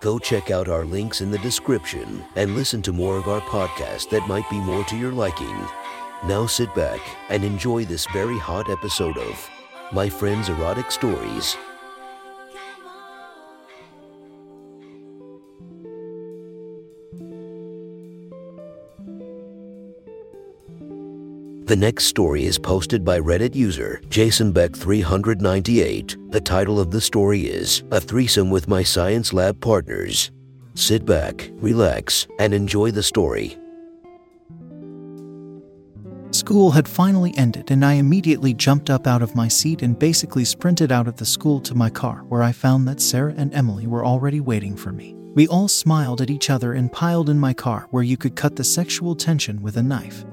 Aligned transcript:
Go 0.00 0.18
check 0.18 0.50
out 0.50 0.68
our 0.68 0.86
links 0.86 1.20
in 1.20 1.30
the 1.30 1.38
description 1.38 2.24
and 2.34 2.54
listen 2.54 2.80
to 2.82 2.92
more 2.92 3.18
of 3.18 3.28
our 3.28 3.42
podcast 3.42 4.08
that 4.08 4.26
might 4.26 4.48
be 4.48 4.58
more 4.58 4.82
to 4.84 4.96
your 4.96 5.12
liking. 5.12 5.54
Now 6.24 6.46
sit 6.46 6.74
back 6.74 7.00
and 7.28 7.44
enjoy 7.44 7.84
this 7.84 8.06
very 8.06 8.38
hot 8.38 8.70
episode 8.70 9.18
of 9.18 9.50
My 9.92 10.08
Friend's 10.08 10.48
Erotic 10.48 10.90
Stories. 10.90 11.54
The 21.70 21.76
next 21.76 22.06
story 22.06 22.46
is 22.46 22.58
posted 22.58 23.04
by 23.04 23.20
Reddit 23.20 23.54
user 23.54 24.00
JasonBeck398. 24.08 26.32
The 26.32 26.40
title 26.40 26.80
of 26.80 26.90
the 26.90 27.00
story 27.00 27.42
is 27.42 27.84
A 27.92 28.00
Threesome 28.00 28.50
with 28.50 28.66
My 28.66 28.82
Science 28.82 29.32
Lab 29.32 29.60
Partners. 29.60 30.32
Sit 30.74 31.06
back, 31.06 31.48
relax, 31.52 32.26
and 32.40 32.52
enjoy 32.52 32.90
the 32.90 33.04
story. 33.04 33.56
School 36.32 36.72
had 36.72 36.88
finally 36.88 37.32
ended, 37.36 37.70
and 37.70 37.84
I 37.84 37.92
immediately 37.92 38.52
jumped 38.52 38.90
up 38.90 39.06
out 39.06 39.22
of 39.22 39.36
my 39.36 39.46
seat 39.46 39.82
and 39.82 39.96
basically 39.96 40.44
sprinted 40.44 40.90
out 40.90 41.06
of 41.06 41.18
the 41.18 41.24
school 41.24 41.60
to 41.60 41.76
my 41.76 41.88
car, 41.88 42.24
where 42.24 42.42
I 42.42 42.50
found 42.50 42.88
that 42.88 43.00
Sarah 43.00 43.34
and 43.36 43.54
Emily 43.54 43.86
were 43.86 44.04
already 44.04 44.40
waiting 44.40 44.76
for 44.76 44.90
me. 44.90 45.14
We 45.36 45.46
all 45.46 45.68
smiled 45.68 46.20
at 46.20 46.30
each 46.30 46.50
other 46.50 46.72
and 46.72 46.90
piled 46.90 47.30
in 47.30 47.38
my 47.38 47.54
car, 47.54 47.86
where 47.92 48.02
you 48.02 48.16
could 48.16 48.34
cut 48.34 48.56
the 48.56 48.64
sexual 48.64 49.14
tension 49.14 49.62
with 49.62 49.76
a 49.76 49.84
knife. 49.84 50.24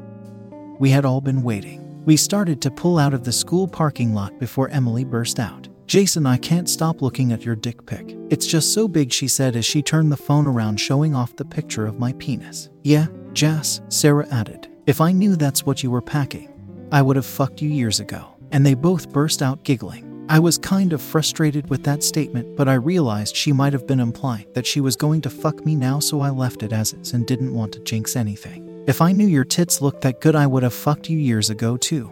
We 0.80 0.92
had 0.92 1.06
all 1.06 1.22
been 1.22 1.42
waiting. 1.42 2.04
We 2.06 2.18
started 2.18 2.62
to 2.62 2.72
pull 2.72 3.00
out 3.00 3.14
of 3.14 3.24
the 3.24 3.32
school 3.32 3.68
parking 3.68 4.14
lot 4.14 4.38
before 4.40 4.70
Emily 4.70 5.04
burst 5.04 5.40
out. 5.40 5.68
Jason, 5.88 6.26
I 6.26 6.38
can't 6.38 6.70
stop 6.70 7.02
looking 7.02 7.32
at 7.32 7.44
your 7.44 7.56
dick 7.56 7.86
pic. 7.86 8.16
It's 8.30 8.46
just 8.46 8.74
so 8.74 8.88
big, 8.88 9.12
she 9.12 9.28
said 9.28 9.56
as 9.56 9.66
she 9.66 9.82
turned 9.82 10.12
the 10.12 10.18
phone 10.18 10.46
around, 10.46 10.80
showing 10.80 11.16
off 11.16 11.36
the 11.36 11.46
picture 11.46 11.88
of 11.88 11.98
my 11.98 12.14
penis. 12.14 12.70
Yeah, 12.84 13.08
Jas, 13.34 13.82
Sarah 13.90 14.28
added. 14.32 14.68
If 14.86 15.02
I 15.02 15.12
knew 15.12 15.36
that's 15.36 15.66
what 15.66 15.82
you 15.82 15.90
were 15.90 16.02
packing, 16.02 16.54
I 16.92 17.02
would 17.02 17.16
have 17.16 17.26
fucked 17.26 17.62
you 17.62 17.70
years 17.70 18.00
ago. 18.00 18.36
And 18.52 18.66
they 18.66 18.74
both 18.74 19.12
burst 19.12 19.42
out 19.42 19.64
giggling. 19.64 20.26
I 20.30 20.40
was 20.40 20.58
kind 20.58 20.92
of 20.94 21.02
frustrated 21.02 21.70
with 21.70 21.84
that 21.86 22.04
statement, 22.04 22.58
but 22.58 22.68
I 22.68 22.74
realized 22.74 23.36
she 23.36 23.54
might 23.54 23.74
have 23.74 23.88
been 23.88 24.02
implying 24.02 24.46
that 24.54 24.68
she 24.68 24.82
was 24.82 24.98
going 24.98 25.22
to 25.22 25.30
fuck 25.30 25.66
me 25.66 25.76
now, 25.76 26.00
so 26.00 26.20
I 26.20 26.30
left 26.30 26.64
it 26.64 26.74
as 26.74 26.94
is 26.94 27.14
and 27.14 27.26
didn't 27.26 27.54
want 27.54 27.72
to 27.74 27.80
jinx 27.80 28.18
anything. 28.18 28.67
If 28.88 29.02
I 29.02 29.12
knew 29.12 29.28
your 29.28 29.44
tits 29.44 29.82
looked 29.82 30.00
that 30.04 30.22
good, 30.22 30.34
I 30.34 30.48
would 30.48 30.64
have 30.64 30.74
fucked 30.74 31.10
you 31.10 31.18
years 31.18 31.50
ago 31.50 31.76
too. 31.76 32.10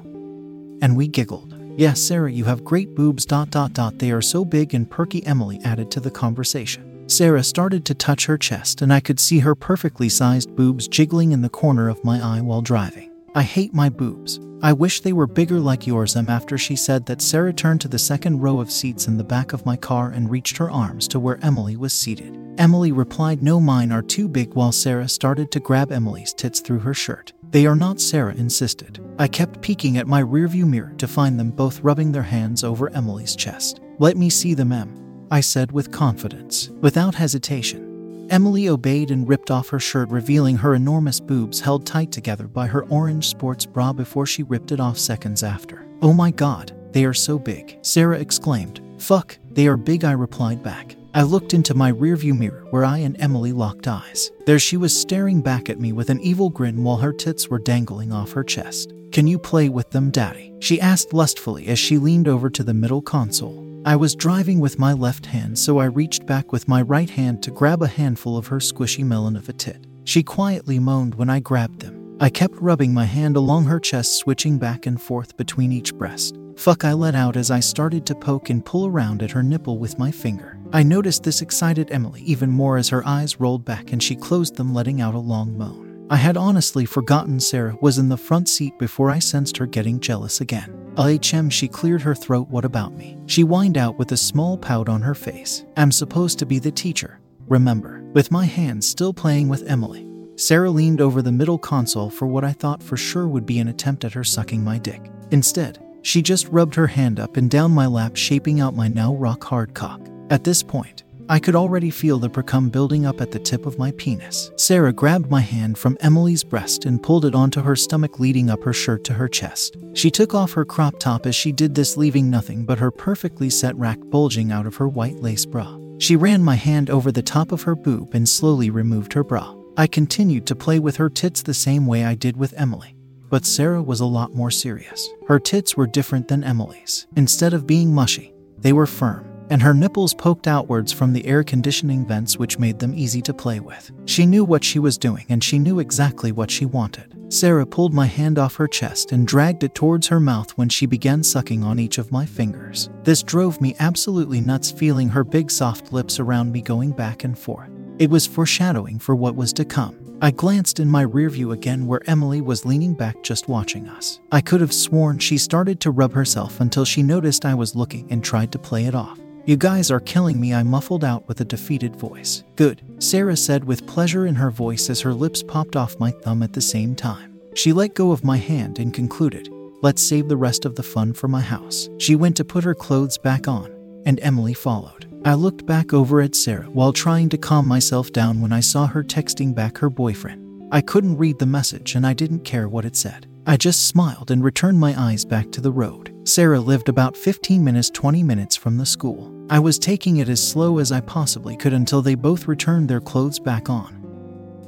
And 0.81 0.97
we 0.97 1.07
giggled. 1.07 1.55
Yes, 1.77 2.01
Sarah, 2.01 2.29
you 2.29 2.43
have 2.43 2.65
great 2.65 2.93
boobs. 2.93 3.25
Dot 3.25 3.49
dot 3.49 3.71
dot. 3.71 3.97
They 3.97 4.11
are 4.11 4.21
so 4.21 4.43
big 4.43 4.73
and 4.73 4.91
perky. 4.91 5.25
Emily 5.25 5.61
added 5.63 5.89
to 5.91 6.01
the 6.01 6.11
conversation. 6.11 7.07
Sarah 7.07 7.43
started 7.43 7.85
to 7.85 7.95
touch 7.95 8.25
her 8.25 8.37
chest, 8.37 8.81
and 8.81 8.91
I 8.91 8.99
could 8.99 9.21
see 9.21 9.39
her 9.39 9.55
perfectly 9.55 10.09
sized 10.09 10.53
boobs 10.53 10.89
jiggling 10.89 11.31
in 11.31 11.41
the 11.41 11.47
corner 11.49 11.87
of 11.87 12.03
my 12.03 12.19
eye 12.21 12.41
while 12.41 12.61
driving. 12.61 13.04
I 13.37 13.43
hate 13.43 13.73
my 13.73 13.89
boobs. 13.89 14.39
I 14.61 14.71
wish 14.71 15.01
they 15.01 15.11
were 15.11 15.27
bigger 15.27 15.59
like 15.59 15.85
yours. 15.85 16.15
Em 16.15 16.29
after 16.29 16.57
she 16.57 16.77
said 16.77 17.05
that, 17.05 17.21
Sarah 17.21 17.51
turned 17.51 17.81
to 17.81 17.89
the 17.89 17.99
second 17.99 18.39
row 18.39 18.61
of 18.61 18.71
seats 18.71 19.09
in 19.09 19.17
the 19.17 19.25
back 19.25 19.51
of 19.51 19.65
my 19.65 19.75
car 19.75 20.09
and 20.09 20.31
reached 20.31 20.55
her 20.55 20.71
arms 20.71 21.05
to 21.09 21.19
where 21.19 21.43
Emily 21.43 21.75
was 21.75 21.91
seated. 21.91 22.39
Emily 22.57 22.93
replied, 22.93 23.43
No, 23.43 23.59
mine 23.59 23.91
are 23.91 24.01
too 24.01 24.29
big, 24.29 24.53
while 24.53 24.71
Sarah 24.71 25.09
started 25.09 25.51
to 25.51 25.59
grab 25.59 25.91
Emily's 25.91 26.33
tits 26.33 26.61
through 26.61 26.79
her 26.79 26.93
shirt. 26.93 27.33
They 27.51 27.65
are 27.65 27.75
not, 27.75 27.99
Sarah 27.99 28.33
insisted. 28.35 29.01
I 29.19 29.27
kept 29.27 29.61
peeking 29.61 29.97
at 29.97 30.07
my 30.07 30.23
rearview 30.23 30.65
mirror 30.65 30.93
to 30.97 31.07
find 31.07 31.37
them 31.37 31.51
both 31.51 31.81
rubbing 31.81 32.13
their 32.13 32.23
hands 32.23 32.63
over 32.63 32.89
Emily's 32.93 33.35
chest. 33.35 33.81
Let 33.99 34.15
me 34.15 34.29
see 34.29 34.53
them, 34.53 34.71
Em, 34.71 35.27
I 35.29 35.41
said 35.41 35.73
with 35.73 35.91
confidence. 35.91 36.69
Without 36.79 37.15
hesitation, 37.15 37.84
Emily 38.29 38.69
obeyed 38.69 39.11
and 39.11 39.27
ripped 39.27 39.51
off 39.51 39.69
her 39.69 39.79
shirt, 39.79 40.09
revealing 40.09 40.57
her 40.57 40.73
enormous 40.73 41.19
boobs 41.19 41.59
held 41.59 41.85
tight 41.85 42.11
together 42.11 42.47
by 42.47 42.67
her 42.67 42.85
orange 42.85 43.27
sports 43.27 43.65
bra 43.65 43.93
before 43.93 44.25
she 44.25 44.43
ripped 44.43 44.71
it 44.71 44.79
off 44.79 44.97
seconds 44.97 45.43
after. 45.43 45.85
Oh 46.01 46.13
my 46.13 46.31
god, 46.31 46.75
they 46.91 47.05
are 47.05 47.13
so 47.13 47.37
big, 47.37 47.77
Sarah 47.81 48.19
exclaimed. 48.19 48.81
Fuck, 48.97 49.37
they 49.51 49.67
are 49.67 49.77
big, 49.77 50.03
I 50.03 50.13
replied 50.13 50.63
back. 50.63 50.95
I 51.13 51.21
looked 51.21 51.53
into 51.53 51.73
my 51.73 51.91
rearview 51.93 52.37
mirror 52.37 52.65
where 52.71 52.83
I 52.83 52.97
and 52.97 53.15
Emily 53.21 53.53
locked 53.53 53.87
eyes. 53.87 54.31
There 54.45 54.59
she 54.59 54.75
was 54.75 54.99
staring 54.99 55.41
back 55.41 55.69
at 55.69 55.79
me 55.79 55.93
with 55.93 56.09
an 56.09 56.19
evil 56.19 56.49
grin 56.49 56.83
while 56.83 56.97
her 56.97 57.13
tits 57.13 57.47
were 57.47 57.59
dangling 57.59 58.11
off 58.11 58.33
her 58.33 58.43
chest. 58.43 58.91
Can 59.13 59.25
you 59.25 59.39
play 59.39 59.69
with 59.69 59.91
them, 59.91 60.11
Daddy? 60.11 60.53
She 60.59 60.81
asked 60.81 61.13
lustfully 61.13 61.67
as 61.67 61.79
she 61.79 61.97
leaned 61.97 62.27
over 62.27 62.49
to 62.49 62.63
the 62.63 62.73
middle 62.73 63.01
console. 63.01 63.64
I 63.85 63.95
was 63.95 64.15
driving 64.15 64.59
with 64.59 64.79
my 64.79 64.93
left 64.93 65.27
hand, 65.27 65.59
so 65.59 65.77
I 65.77 65.85
reached 65.85 66.25
back 66.25 66.51
with 66.51 66.67
my 66.67 66.81
right 66.81 67.07
hand 67.07 67.43
to 67.43 67.51
grab 67.51 67.83
a 67.83 67.87
handful 67.87 68.35
of 68.35 68.47
her 68.47 68.57
squishy 68.57 69.03
melon 69.03 69.35
of 69.35 69.47
a 69.47 69.53
tit. 69.53 69.85
She 70.05 70.23
quietly 70.23 70.79
moaned 70.79 71.13
when 71.13 71.29
I 71.29 71.39
grabbed 71.39 71.81
them. 71.81 72.17
I 72.19 72.31
kept 72.31 72.55
rubbing 72.55 72.95
my 72.95 73.05
hand 73.05 73.37
along 73.37 73.65
her 73.65 73.79
chest, 73.79 74.17
switching 74.17 74.57
back 74.57 74.87
and 74.87 74.99
forth 74.99 75.37
between 75.37 75.71
each 75.71 75.93
breast. 75.93 76.35
Fuck, 76.57 76.83
I 76.83 76.93
let 76.93 77.13
out 77.13 77.37
as 77.37 77.51
I 77.51 77.59
started 77.59 78.07
to 78.07 78.15
poke 78.15 78.49
and 78.49 78.65
pull 78.65 78.87
around 78.87 79.21
at 79.21 79.29
her 79.29 79.43
nipple 79.43 79.77
with 79.77 79.99
my 79.99 80.09
finger. 80.09 80.57
I 80.73 80.81
noticed 80.81 81.21
this 81.21 81.43
excited 81.43 81.91
Emily 81.91 82.23
even 82.23 82.49
more 82.49 82.77
as 82.77 82.89
her 82.89 83.05
eyes 83.07 83.39
rolled 83.39 83.65
back 83.65 83.91
and 83.91 84.01
she 84.01 84.15
closed 84.15 84.55
them, 84.55 84.73
letting 84.73 84.99
out 84.99 85.13
a 85.13 85.19
long 85.19 85.55
moan. 85.55 85.84
I 86.07 86.17
had 86.17 86.37
honestly 86.37 86.85
forgotten 86.85 87.39
Sarah 87.39 87.75
was 87.81 87.97
in 87.97 88.09
the 88.09 88.17
front 88.17 88.47
seat 88.47 88.77
before 88.77 89.09
I 89.09 89.17
sensed 89.17 89.57
her 89.57 89.65
getting 89.65 89.99
jealous 89.99 90.39
again. 90.39 90.69
LHM, 90.93 91.51
she 91.51 91.67
cleared 91.67 92.03
her 92.03 92.13
throat. 92.13 92.47
What 92.49 92.63
about 92.63 92.93
me? 92.93 93.17
She 93.25 93.41
whined 93.41 93.75
out 93.75 93.97
with 93.97 94.11
a 94.11 94.17
small 94.17 94.55
pout 94.55 94.87
on 94.87 95.01
her 95.01 95.15
face. 95.15 95.65
I'm 95.75 95.91
supposed 95.91 96.37
to 96.39 96.45
be 96.45 96.59
the 96.59 96.71
teacher, 96.71 97.19
remember, 97.47 98.03
with 98.13 98.29
my 98.29 98.45
hands 98.45 98.87
still 98.87 99.13
playing 99.13 99.49
with 99.49 99.67
Emily. 99.67 100.07
Sarah 100.35 100.69
leaned 100.69 101.01
over 101.01 101.23
the 101.23 101.31
middle 101.31 101.57
console 101.57 102.11
for 102.11 102.27
what 102.27 102.43
I 102.43 102.51
thought 102.51 102.83
for 102.83 102.97
sure 102.97 103.27
would 103.27 103.47
be 103.47 103.57
an 103.57 103.69
attempt 103.69 104.05
at 104.05 104.13
her 104.13 104.23
sucking 104.23 104.63
my 104.63 104.77
dick. 104.77 105.09
Instead, 105.31 105.83
she 106.03 106.21
just 106.21 106.47
rubbed 106.49 106.75
her 106.75 106.87
hand 106.87 107.19
up 107.19 107.35
and 107.35 107.49
down 107.49 107.71
my 107.71 107.87
lap, 107.87 108.15
shaping 108.15 108.61
out 108.61 108.75
my 108.75 108.87
now 108.87 109.15
rock 109.15 109.43
hard 109.43 109.73
cock. 109.73 110.01
At 110.29 110.43
this 110.43 110.61
point, 110.61 111.03
I 111.27 111.39
could 111.39 111.55
already 111.55 111.89
feel 111.89 112.19
the 112.19 112.29
precum 112.29 112.71
building 112.71 113.05
up 113.05 113.19
at 113.19 113.31
the 113.31 113.39
tip 113.39 113.65
of 113.65 113.79
my 113.79 113.91
penis. 113.93 114.51
Sarah 114.57 114.93
grabbed 114.93 115.31
my 115.31 115.41
hand 115.41 115.77
from 115.77 115.97
Emily's 116.01 116.43
breast 116.43 116.85
and 116.85 117.01
pulled 117.01 117.25
it 117.25 117.33
onto 117.33 117.61
her 117.61 117.75
stomach, 117.75 118.19
leading 118.19 118.51
up 118.51 118.63
her 118.63 118.73
shirt 118.73 119.03
to 119.05 119.13
her 119.13 119.27
chest. 119.27 119.75
She 119.93 120.11
took 120.11 120.35
off 120.35 120.53
her 120.53 120.65
crop 120.65 120.99
top 120.99 121.25
as 121.25 121.35
she 121.35 121.51
did 121.51 121.73
this, 121.73 121.97
leaving 121.97 122.29
nothing 122.29 122.63
but 122.63 122.77
her 122.77 122.91
perfectly 122.91 123.49
set 123.49 123.75
rack 123.75 123.97
bulging 124.03 124.51
out 124.51 124.67
of 124.67 124.75
her 124.75 124.87
white 124.87 125.15
lace 125.15 125.45
bra. 125.45 125.79
She 125.97 126.15
ran 126.15 126.43
my 126.43 126.55
hand 126.55 126.91
over 126.91 127.11
the 127.11 127.23
top 127.23 127.51
of 127.51 127.63
her 127.63 127.75
boob 127.75 128.13
and 128.13 128.29
slowly 128.29 128.69
removed 128.69 129.13
her 129.13 129.23
bra. 129.23 129.55
I 129.77 129.87
continued 129.87 130.45
to 130.47 130.55
play 130.55 130.77
with 130.77 130.97
her 130.97 131.09
tits 131.09 131.41
the 131.41 131.53
same 131.53 131.87
way 131.87 132.05
I 132.05 132.13
did 132.13 132.37
with 132.37 132.53
Emily. 132.55 132.95
But 133.29 133.45
Sarah 133.45 133.81
was 133.81 133.99
a 133.99 134.05
lot 134.05 134.35
more 134.35 134.51
serious. 134.51 135.09
Her 135.27 135.39
tits 135.39 135.75
were 135.75 135.87
different 135.87 136.27
than 136.27 136.43
Emily's. 136.43 137.07
Instead 137.15 137.53
of 137.53 137.65
being 137.65 137.93
mushy, 137.93 138.33
they 138.59 138.71
were 138.71 138.85
firm, 138.85 139.25
and 139.49 139.61
her 139.61 139.73
nipples 139.73 140.13
poked 140.13 140.47
outwards 140.47 140.91
from 140.91 141.13
the 141.13 141.25
air 141.25 141.43
conditioning 141.43 142.05
vents, 142.05 142.37
which 142.37 142.59
made 142.59 142.79
them 142.79 142.93
easy 142.93 143.21
to 143.21 143.33
play 143.33 143.59
with. 143.59 143.91
She 144.05 144.25
knew 144.25 144.43
what 144.43 144.63
she 144.63 144.79
was 144.79 144.97
doing, 144.97 145.25
and 145.29 145.43
she 145.43 145.59
knew 145.59 145.79
exactly 145.79 146.31
what 146.31 146.51
she 146.51 146.65
wanted. 146.65 147.15
Sarah 147.29 147.65
pulled 147.65 147.93
my 147.93 148.05
hand 148.05 148.37
off 148.37 148.55
her 148.55 148.67
chest 148.67 149.11
and 149.11 149.27
dragged 149.27 149.63
it 149.63 149.75
towards 149.75 150.07
her 150.07 150.19
mouth 150.19 150.51
when 150.51 150.69
she 150.69 150.85
began 150.85 151.23
sucking 151.23 151.63
on 151.63 151.79
each 151.79 151.97
of 151.97 152.11
my 152.11 152.25
fingers. 152.25 152.89
This 153.03 153.23
drove 153.23 153.59
me 153.59 153.75
absolutely 153.79 154.41
nuts, 154.41 154.71
feeling 154.71 155.09
her 155.09 155.23
big 155.23 155.49
soft 155.49 155.91
lips 155.91 156.19
around 156.19 156.51
me 156.51 156.61
going 156.61 156.91
back 156.91 157.23
and 157.23 157.37
forth. 157.37 157.69
It 157.97 158.09
was 158.09 158.27
foreshadowing 158.27 158.99
for 158.99 159.15
what 159.15 159.35
was 159.35 159.53
to 159.53 159.65
come. 159.65 159.99
I 160.21 160.31
glanced 160.31 160.79
in 160.79 160.87
my 160.87 161.05
rearview 161.05 161.51
again 161.51 161.87
where 161.87 162.01
Emily 162.07 162.41
was 162.41 162.65
leaning 162.65 162.93
back 162.93 163.21
just 163.21 163.49
watching 163.49 163.89
us. 163.89 164.21
I 164.31 164.39
could 164.39 164.61
have 164.61 164.73
sworn 164.73 165.19
she 165.19 165.37
started 165.37 165.81
to 165.81 165.91
rub 165.91 166.13
herself 166.13 166.61
until 166.61 166.85
she 166.85 167.03
noticed 167.03 167.45
I 167.45 167.53
was 167.53 167.75
looking 167.75 168.09
and 168.11 168.23
tried 168.23 168.51
to 168.53 168.59
play 168.59 168.85
it 168.85 168.95
off. 168.95 169.19
You 169.47 169.57
guys 169.57 169.91
are 169.91 169.99
killing 169.99 170.41
me, 170.41 170.55
I 170.55 170.63
muffled 170.63 171.03
out 171.03 171.27
with 171.27 171.39
a 171.39 171.45
defeated 171.45 171.95
voice. 171.95 172.43
Good, 172.55 172.81
Sarah 172.97 173.37
said 173.37 173.63
with 173.63 173.85
pleasure 173.85 174.25
in 174.25 174.33
her 174.33 174.49
voice 174.49 174.89
as 174.89 175.01
her 175.01 175.13
lips 175.13 175.43
popped 175.43 175.75
off 175.75 175.99
my 175.99 176.09
thumb 176.09 176.41
at 176.41 176.53
the 176.53 176.61
same 176.61 176.95
time. 176.95 177.39
She 177.53 177.71
let 177.71 177.93
go 177.93 178.11
of 178.11 178.23
my 178.23 178.37
hand 178.37 178.79
and 178.79 178.91
concluded, 178.91 179.47
Let's 179.83 180.01
save 180.01 180.29
the 180.29 180.37
rest 180.37 180.65
of 180.65 180.75
the 180.75 180.81
fun 180.81 181.13
for 181.13 181.27
my 181.27 181.41
house. 181.41 181.89
She 181.99 182.15
went 182.15 182.35
to 182.37 182.43
put 182.43 182.63
her 182.63 182.73
clothes 182.73 183.19
back 183.19 183.47
on, 183.47 183.71
and 184.07 184.19
Emily 184.21 184.55
followed. 184.55 185.07
I 185.25 185.35
looked 185.35 185.67
back 185.67 185.93
over 185.93 186.21
at 186.21 186.33
Sarah 186.33 186.65
while 186.65 186.91
trying 186.91 187.29
to 187.29 187.37
calm 187.37 187.67
myself 187.67 188.11
down 188.11 188.41
when 188.41 188.51
I 188.51 188.61
saw 188.61 188.87
her 188.87 189.03
texting 189.03 189.53
back 189.53 189.77
her 189.77 189.91
boyfriend. 189.91 190.69
I 190.71 190.81
couldn't 190.81 191.17
read 191.17 191.37
the 191.37 191.45
message 191.45 191.93
and 191.93 192.05
I 192.05 192.13
didn't 192.13 192.45
care 192.45 192.67
what 192.67 192.85
it 192.85 192.95
said. 192.95 193.27
I 193.47 193.57
just 193.57 193.87
smiled 193.87 194.31
and 194.31 194.43
returned 194.43 194.79
my 194.79 194.99
eyes 194.99 195.23
back 195.23 195.51
to 195.51 195.61
the 195.61 195.71
road. 195.71 196.11
Sarah 196.23 196.59
lived 196.59 196.89
about 196.89 197.15
15 197.15 197.63
minutes, 197.63 197.91
20 197.91 198.23
minutes 198.23 198.55
from 198.55 198.77
the 198.77 198.85
school. 198.87 199.31
I 199.51 199.59
was 199.59 199.77
taking 199.77 200.17
it 200.17 200.29
as 200.29 200.45
slow 200.45 200.79
as 200.79 200.91
I 200.91 201.01
possibly 201.01 201.55
could 201.55 201.73
until 201.73 202.01
they 202.01 202.15
both 202.15 202.47
returned 202.47 202.89
their 202.89 202.99
clothes 202.99 203.39
back 203.39 203.69
on. 203.69 204.01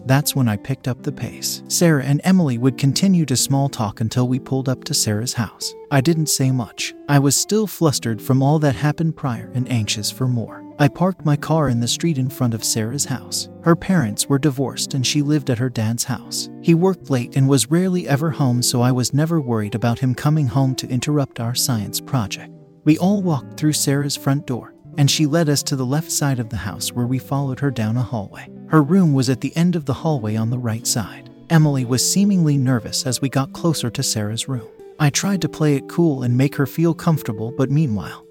That's 0.06 0.35
when 0.35 0.47
I 0.47 0.57
picked 0.57 0.88
up 0.88 1.01
the 1.01 1.12
pace. 1.12 1.63
Sarah 1.68 2.03
and 2.03 2.21
Emily 2.24 2.59
would 2.59 2.77
continue 2.77 3.25
to 3.25 3.35
small 3.35 3.68
talk 3.68 4.00
until 4.00 4.27
we 4.27 4.39
pulled 4.39 4.69
up 4.69 4.83
to 4.83 4.94
Sarah's 4.94 5.33
house. 5.33 5.74
I 5.89 6.00
didn't 6.00 6.27
say 6.27 6.51
much. 6.51 6.94
I 7.09 7.18
was 7.18 7.35
still 7.35 7.65
flustered 7.65 8.21
from 8.21 8.44
all 8.44 8.59
that 8.59 8.75
happened 8.75 9.18
prior 9.18 9.51
and 9.56 9.69
anxious 9.71 10.12
for 10.12 10.27
more. 10.27 10.67
I 10.79 10.88
parked 10.88 11.25
my 11.25 11.35
car 11.35 11.69
in 11.69 11.79
the 11.79 11.88
street 11.88 12.19
in 12.19 12.29
front 12.29 12.53
of 12.53 12.63
Sarah's 12.63 13.06
house. 13.06 13.50
Her 13.63 13.75
parents 13.75 14.29
were 14.29 14.38
divorced 14.38 14.94
and 14.94 15.06
she 15.06 15.24
lived 15.24 15.50
at 15.50 15.57
her 15.57 15.71
dad's 15.71 16.03
house. 16.03 16.50
He 16.62 16.75
worked 16.75 17.09
late 17.09 17.35
and 17.35 17.50
was 17.50 17.71
rarely 17.71 18.07
ever 18.07 18.29
home, 18.29 18.62
so 18.62 18.81
I 18.81 18.91
was 18.91 19.12
never 19.12 19.41
worried 19.41 19.74
about 19.74 19.97
him 19.97 20.13
coming 20.13 20.45
home 20.47 20.75
to 20.75 20.88
interrupt 20.88 21.39
our 21.39 21.56
science 21.56 22.00
project. 22.00 22.53
We 22.83 22.97
all 23.00 23.24
walked 23.24 23.59
through 23.59 23.74
Sarah's 23.74 24.15
front 24.15 24.45
door, 24.45 24.75
and 25.00 25.09
she 25.09 25.25
led 25.25 25.50
us 25.50 25.63
to 25.63 25.75
the 25.75 25.85
left 25.85 26.12
side 26.12 26.38
of 26.38 26.50
the 26.50 26.57
house 26.57 26.94
where 26.94 27.07
we 27.07 27.18
followed 27.18 27.59
her 27.59 27.71
down 27.71 27.97
a 27.97 28.03
hallway. 28.03 28.47
Her 28.68 28.83
room 28.83 29.13
was 29.13 29.31
at 29.31 29.41
the 29.41 29.56
end 29.57 29.75
of 29.75 29.85
the 29.85 29.94
hallway 29.94 30.35
on 30.35 30.51
the 30.51 30.59
right 30.59 30.85
side. 30.85 31.31
Emily 31.50 31.85
was 31.85 32.07
seemingly 32.07 32.56
nervous 32.56 33.07
as 33.07 33.19
we 33.19 33.29
got 33.29 33.51
closer 33.51 33.89
to 33.89 34.03
Sarah's 34.03 34.47
room. 34.47 34.68
I 35.00 35.09
tried 35.09 35.41
to 35.41 35.50
play 35.50 35.75
it 35.75 35.89
cool 35.89 36.21
and 36.21 36.38
make 36.38 36.56
her 36.56 36.68
feel 36.68 36.94
comfortable, 36.94 37.51
but 37.57 37.71
meanwhile, 37.71 38.26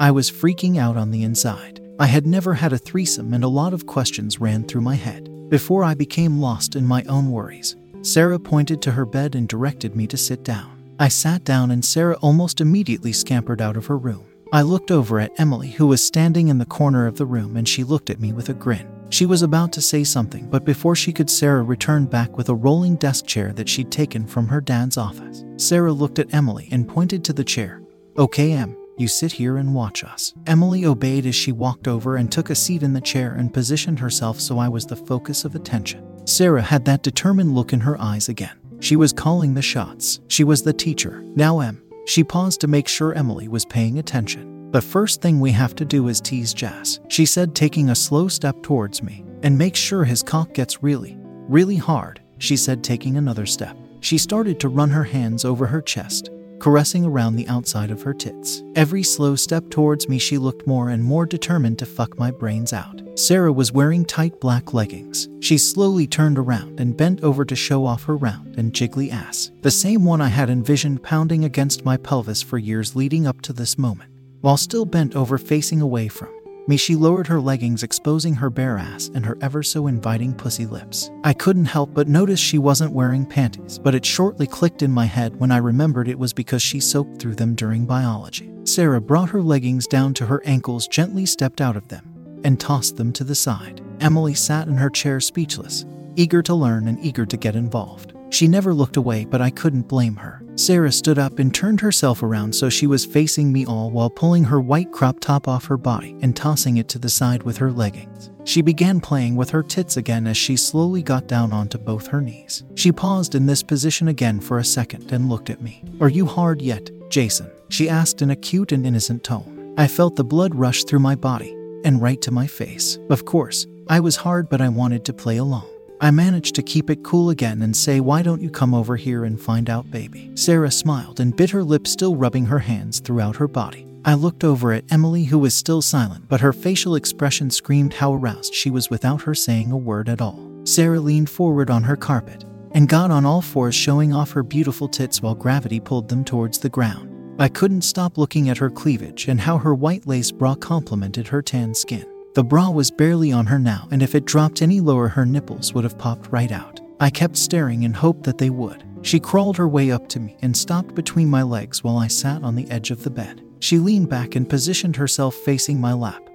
I 0.00 0.10
was 0.10 0.30
freaking 0.30 0.78
out 0.78 0.96
on 0.96 1.10
the 1.10 1.22
inside. 1.22 1.80
I 1.98 2.06
had 2.06 2.26
never 2.26 2.54
had 2.54 2.72
a 2.72 2.78
threesome, 2.78 3.34
and 3.34 3.44
a 3.44 3.48
lot 3.48 3.72
of 3.72 3.86
questions 3.86 4.40
ran 4.40 4.64
through 4.64 4.80
my 4.80 4.94
head. 4.94 5.28
Before 5.48 5.84
I 5.84 5.94
became 5.94 6.40
lost 6.40 6.76
in 6.76 6.86
my 6.86 7.04
own 7.04 7.30
worries, 7.30 7.76
Sarah 8.00 8.38
pointed 8.38 8.82
to 8.82 8.92
her 8.92 9.04
bed 9.04 9.34
and 9.34 9.46
directed 9.46 9.94
me 9.94 10.06
to 10.08 10.16
sit 10.16 10.42
down. 10.42 10.94
I 10.98 11.08
sat 11.08 11.44
down, 11.44 11.70
and 11.70 11.84
Sarah 11.84 12.16
almost 12.20 12.60
immediately 12.60 13.12
scampered 13.12 13.60
out 13.60 13.76
of 13.76 13.86
her 13.86 13.98
room. 13.98 14.24
I 14.52 14.62
looked 14.62 14.90
over 14.90 15.20
at 15.20 15.38
Emily, 15.38 15.70
who 15.70 15.86
was 15.86 16.02
standing 16.02 16.48
in 16.48 16.58
the 16.58 16.66
corner 16.66 17.06
of 17.06 17.16
the 17.16 17.26
room, 17.26 17.56
and 17.56 17.68
she 17.68 17.84
looked 17.84 18.10
at 18.10 18.20
me 18.20 18.32
with 18.32 18.48
a 18.48 18.54
grin. 18.54 18.88
She 19.10 19.26
was 19.26 19.42
about 19.42 19.72
to 19.74 19.82
say 19.82 20.04
something, 20.04 20.48
but 20.48 20.64
before 20.64 20.96
she 20.96 21.12
could, 21.12 21.30
Sarah 21.30 21.62
returned 21.62 22.10
back 22.10 22.36
with 22.36 22.48
a 22.48 22.54
rolling 22.54 22.96
desk 22.96 23.26
chair 23.26 23.52
that 23.52 23.68
she'd 23.68 23.90
taken 23.90 24.26
from 24.26 24.48
her 24.48 24.60
dad's 24.60 24.96
office. 24.96 25.44
Sarah 25.58 25.92
looked 25.92 26.18
at 26.18 26.32
Emily 26.34 26.68
and 26.72 26.88
pointed 26.88 27.22
to 27.24 27.32
the 27.32 27.44
chair. 27.44 27.82
Okay, 28.16 28.52
Em, 28.52 28.76
you 28.98 29.08
sit 29.08 29.32
here 29.32 29.56
and 29.56 29.74
watch 29.74 30.04
us. 30.04 30.34
Emily 30.46 30.84
obeyed 30.84 31.26
as 31.26 31.34
she 31.34 31.52
walked 31.52 31.88
over 31.88 32.16
and 32.16 32.30
took 32.30 32.50
a 32.50 32.54
seat 32.54 32.82
in 32.82 32.92
the 32.92 33.00
chair 33.00 33.32
and 33.32 33.54
positioned 33.54 33.98
herself 33.98 34.40
so 34.40 34.58
I 34.58 34.68
was 34.68 34.86
the 34.86 34.96
focus 34.96 35.44
of 35.44 35.54
attention. 35.54 36.26
Sarah 36.26 36.62
had 36.62 36.84
that 36.84 37.02
determined 37.02 37.54
look 37.54 37.72
in 37.72 37.80
her 37.80 38.00
eyes 38.00 38.28
again. 38.28 38.58
She 38.80 38.96
was 38.96 39.12
calling 39.12 39.54
the 39.54 39.62
shots. 39.62 40.20
She 40.28 40.44
was 40.44 40.62
the 40.62 40.72
teacher. 40.72 41.22
Now, 41.34 41.60
Em. 41.60 41.82
She 42.04 42.24
paused 42.24 42.60
to 42.60 42.66
make 42.66 42.88
sure 42.88 43.12
Emily 43.12 43.48
was 43.48 43.64
paying 43.64 43.98
attention. 43.98 44.70
The 44.72 44.82
first 44.82 45.20
thing 45.20 45.38
we 45.38 45.52
have 45.52 45.74
to 45.76 45.84
do 45.84 46.08
is 46.08 46.20
tease 46.20 46.52
Jazz, 46.52 46.98
she 47.08 47.26
said, 47.26 47.54
taking 47.54 47.90
a 47.90 47.94
slow 47.94 48.26
step 48.26 48.62
towards 48.62 49.02
me. 49.02 49.24
And 49.42 49.56
make 49.56 49.76
sure 49.76 50.04
his 50.04 50.22
cock 50.22 50.52
gets 50.54 50.82
really, 50.82 51.16
really 51.48 51.76
hard, 51.76 52.20
she 52.38 52.56
said, 52.56 52.82
taking 52.82 53.16
another 53.16 53.46
step. 53.46 53.76
She 54.00 54.18
started 54.18 54.58
to 54.60 54.68
run 54.68 54.90
her 54.90 55.04
hands 55.04 55.44
over 55.44 55.66
her 55.66 55.80
chest, 55.80 56.30
caressing 56.62 57.04
around 57.04 57.34
the 57.34 57.48
outside 57.48 57.90
of 57.90 58.02
her 58.02 58.14
tits. 58.14 58.62
Every 58.76 59.02
slow 59.02 59.34
step 59.34 59.68
towards 59.68 60.08
me, 60.08 60.16
she 60.16 60.38
looked 60.38 60.64
more 60.64 60.90
and 60.90 61.02
more 61.02 61.26
determined 61.26 61.80
to 61.80 61.86
fuck 61.86 62.16
my 62.20 62.30
brains 62.30 62.72
out. 62.72 63.02
Sarah 63.16 63.52
was 63.52 63.72
wearing 63.72 64.04
tight 64.04 64.40
black 64.40 64.72
leggings. 64.72 65.28
She 65.40 65.58
slowly 65.58 66.06
turned 66.06 66.38
around 66.38 66.78
and 66.78 66.96
bent 66.96 67.24
over 67.24 67.44
to 67.44 67.56
show 67.56 67.84
off 67.84 68.04
her 68.04 68.16
round 68.16 68.54
and 68.58 68.72
jiggly 68.72 69.10
ass, 69.10 69.50
the 69.62 69.72
same 69.72 70.04
one 70.04 70.20
I 70.20 70.28
had 70.28 70.48
envisioned 70.48 71.02
pounding 71.02 71.44
against 71.44 71.84
my 71.84 71.96
pelvis 71.96 72.42
for 72.42 72.58
years 72.58 72.94
leading 72.94 73.26
up 73.26 73.42
to 73.42 73.52
this 73.52 73.76
moment. 73.76 74.12
While 74.40 74.56
still 74.56 74.84
bent 74.84 75.16
over 75.16 75.38
facing 75.38 75.80
away 75.80 76.06
from 76.06 76.30
me, 76.68 76.76
she 76.76 76.94
lowered 76.94 77.26
her 77.26 77.40
leggings, 77.40 77.82
exposing 77.82 78.34
her 78.34 78.50
bare 78.50 78.78
ass 78.78 79.10
and 79.14 79.24
her 79.26 79.36
ever 79.40 79.62
so 79.62 79.86
inviting 79.86 80.34
pussy 80.34 80.66
lips. 80.66 81.10
I 81.24 81.32
couldn't 81.32 81.64
help 81.64 81.92
but 81.94 82.08
notice 82.08 82.40
she 82.40 82.58
wasn't 82.58 82.92
wearing 82.92 83.26
panties, 83.26 83.78
but 83.78 83.94
it 83.94 84.04
shortly 84.04 84.46
clicked 84.46 84.82
in 84.82 84.90
my 84.90 85.06
head 85.06 85.38
when 85.38 85.50
I 85.50 85.56
remembered 85.58 86.08
it 86.08 86.18
was 86.18 86.32
because 86.32 86.62
she 86.62 86.80
soaked 86.80 87.20
through 87.20 87.34
them 87.34 87.54
during 87.54 87.84
biology. 87.84 88.52
Sarah 88.64 89.00
brought 89.00 89.30
her 89.30 89.42
leggings 89.42 89.86
down 89.86 90.14
to 90.14 90.26
her 90.26 90.42
ankles, 90.44 90.86
gently 90.86 91.26
stepped 91.26 91.60
out 91.60 91.76
of 91.76 91.88
them, 91.88 92.40
and 92.44 92.60
tossed 92.60 92.96
them 92.96 93.12
to 93.14 93.24
the 93.24 93.34
side. 93.34 93.80
Emily 94.00 94.34
sat 94.34 94.68
in 94.68 94.76
her 94.76 94.90
chair 94.90 95.20
speechless, 95.20 95.84
eager 96.16 96.42
to 96.42 96.54
learn 96.54 96.88
and 96.88 96.98
eager 97.04 97.26
to 97.26 97.36
get 97.36 97.56
involved. 97.56 98.12
She 98.30 98.48
never 98.48 98.72
looked 98.72 98.96
away, 98.96 99.24
but 99.24 99.40
I 99.40 99.50
couldn't 99.50 99.88
blame 99.88 100.16
her. 100.16 100.41
Sarah 100.54 100.92
stood 100.92 101.18
up 101.18 101.38
and 101.38 101.54
turned 101.54 101.80
herself 101.80 102.22
around 102.22 102.54
so 102.54 102.68
she 102.68 102.86
was 102.86 103.06
facing 103.06 103.52
me 103.52 103.64
all 103.64 103.90
while 103.90 104.10
pulling 104.10 104.44
her 104.44 104.60
white 104.60 104.92
crop 104.92 105.18
top 105.18 105.48
off 105.48 105.64
her 105.64 105.78
body 105.78 106.16
and 106.20 106.36
tossing 106.36 106.76
it 106.76 106.88
to 106.88 106.98
the 106.98 107.08
side 107.08 107.42
with 107.42 107.56
her 107.56 107.72
leggings. 107.72 108.30
She 108.44 108.60
began 108.60 109.00
playing 109.00 109.36
with 109.36 109.50
her 109.50 109.62
tits 109.62 109.96
again 109.96 110.26
as 110.26 110.36
she 110.36 110.56
slowly 110.56 111.02
got 111.02 111.26
down 111.26 111.52
onto 111.52 111.78
both 111.78 112.06
her 112.08 112.20
knees. 112.20 112.64
She 112.74 112.92
paused 112.92 113.34
in 113.34 113.46
this 113.46 113.62
position 113.62 114.08
again 114.08 114.40
for 114.40 114.58
a 114.58 114.64
second 114.64 115.10
and 115.12 115.28
looked 115.28 115.48
at 115.48 115.62
me. 115.62 115.84
Are 116.00 116.08
you 116.08 116.26
hard 116.26 116.60
yet, 116.60 116.90
Jason? 117.08 117.50
She 117.70 117.88
asked 117.88 118.20
in 118.20 118.30
a 118.30 118.36
cute 118.36 118.72
and 118.72 118.86
innocent 118.86 119.24
tone. 119.24 119.74
I 119.78 119.86
felt 119.86 120.16
the 120.16 120.24
blood 120.24 120.54
rush 120.54 120.84
through 120.84 120.98
my 120.98 121.14
body 121.14 121.56
and 121.84 122.02
right 122.02 122.20
to 122.22 122.30
my 122.30 122.46
face. 122.46 122.98
Of 123.08 123.24
course, 123.24 123.66
I 123.88 124.00
was 124.00 124.16
hard, 124.16 124.48
but 124.48 124.60
I 124.60 124.68
wanted 124.68 125.04
to 125.06 125.12
play 125.12 125.38
along. 125.38 125.66
I 126.02 126.10
managed 126.10 126.56
to 126.56 126.64
keep 126.64 126.90
it 126.90 127.04
cool 127.04 127.30
again 127.30 127.62
and 127.62 127.76
say, 127.76 128.00
Why 128.00 128.22
don't 128.22 128.42
you 128.42 128.50
come 128.50 128.74
over 128.74 128.96
here 128.96 129.22
and 129.24 129.40
find 129.40 129.70
out, 129.70 129.88
baby? 129.88 130.32
Sarah 130.34 130.72
smiled 130.72 131.20
and 131.20 131.36
bit 131.36 131.50
her 131.50 131.62
lip, 131.62 131.86
still 131.86 132.16
rubbing 132.16 132.46
her 132.46 132.58
hands 132.58 132.98
throughout 132.98 133.36
her 133.36 133.46
body. 133.46 133.86
I 134.04 134.14
looked 134.14 134.42
over 134.42 134.72
at 134.72 134.90
Emily, 134.90 135.22
who 135.22 135.38
was 135.38 135.54
still 135.54 135.80
silent, 135.80 136.28
but 136.28 136.40
her 136.40 136.52
facial 136.52 136.96
expression 136.96 137.50
screamed 137.50 137.94
how 137.94 138.14
aroused 138.14 138.52
she 138.52 138.68
was 138.68 138.90
without 138.90 139.22
her 139.22 139.34
saying 139.36 139.70
a 139.70 139.76
word 139.76 140.08
at 140.08 140.20
all. 140.20 140.50
Sarah 140.64 140.98
leaned 140.98 141.30
forward 141.30 141.70
on 141.70 141.84
her 141.84 141.96
carpet 141.96 142.44
and 142.72 142.88
got 142.88 143.12
on 143.12 143.24
all 143.24 143.40
fours, 143.40 143.76
showing 143.76 144.12
off 144.12 144.32
her 144.32 144.42
beautiful 144.42 144.88
tits 144.88 145.22
while 145.22 145.36
gravity 145.36 145.78
pulled 145.78 146.08
them 146.08 146.24
towards 146.24 146.58
the 146.58 146.68
ground. 146.68 147.10
I 147.40 147.48
couldn't 147.48 147.82
stop 147.82 148.18
looking 148.18 148.48
at 148.48 148.58
her 148.58 148.70
cleavage 148.70 149.28
and 149.28 149.40
how 149.40 149.58
her 149.58 149.72
white 149.72 150.04
lace 150.04 150.32
bra 150.32 150.56
complemented 150.56 151.28
her 151.28 151.42
tan 151.42 151.74
skin. 151.74 152.11
The 152.34 152.44
bra 152.44 152.70
was 152.70 152.90
barely 152.90 153.30
on 153.30 153.44
her 153.46 153.58
now, 153.58 153.88
and 153.90 154.02
if 154.02 154.14
it 154.14 154.24
dropped 154.24 154.62
any 154.62 154.80
lower, 154.80 155.08
her 155.08 155.26
nipples 155.26 155.74
would 155.74 155.84
have 155.84 155.98
popped 155.98 156.32
right 156.32 156.50
out. 156.50 156.80
I 156.98 157.10
kept 157.10 157.36
staring 157.36 157.82
in 157.82 157.92
hope 157.92 158.22
that 158.22 158.38
they 158.38 158.48
would. 158.48 158.84
She 159.02 159.20
crawled 159.20 159.58
her 159.58 159.68
way 159.68 159.90
up 159.90 160.08
to 160.10 160.20
me 160.20 160.38
and 160.40 160.56
stopped 160.56 160.94
between 160.94 161.28
my 161.28 161.42
legs 161.42 161.84
while 161.84 161.98
I 161.98 162.06
sat 162.06 162.42
on 162.42 162.54
the 162.54 162.70
edge 162.70 162.90
of 162.90 163.02
the 163.02 163.10
bed. 163.10 163.44
She 163.60 163.78
leaned 163.78 164.08
back 164.08 164.34
and 164.34 164.48
positioned 164.48 164.96
herself 164.96 165.34
facing 165.34 165.78
my 165.78 165.92
lap, 165.92 166.26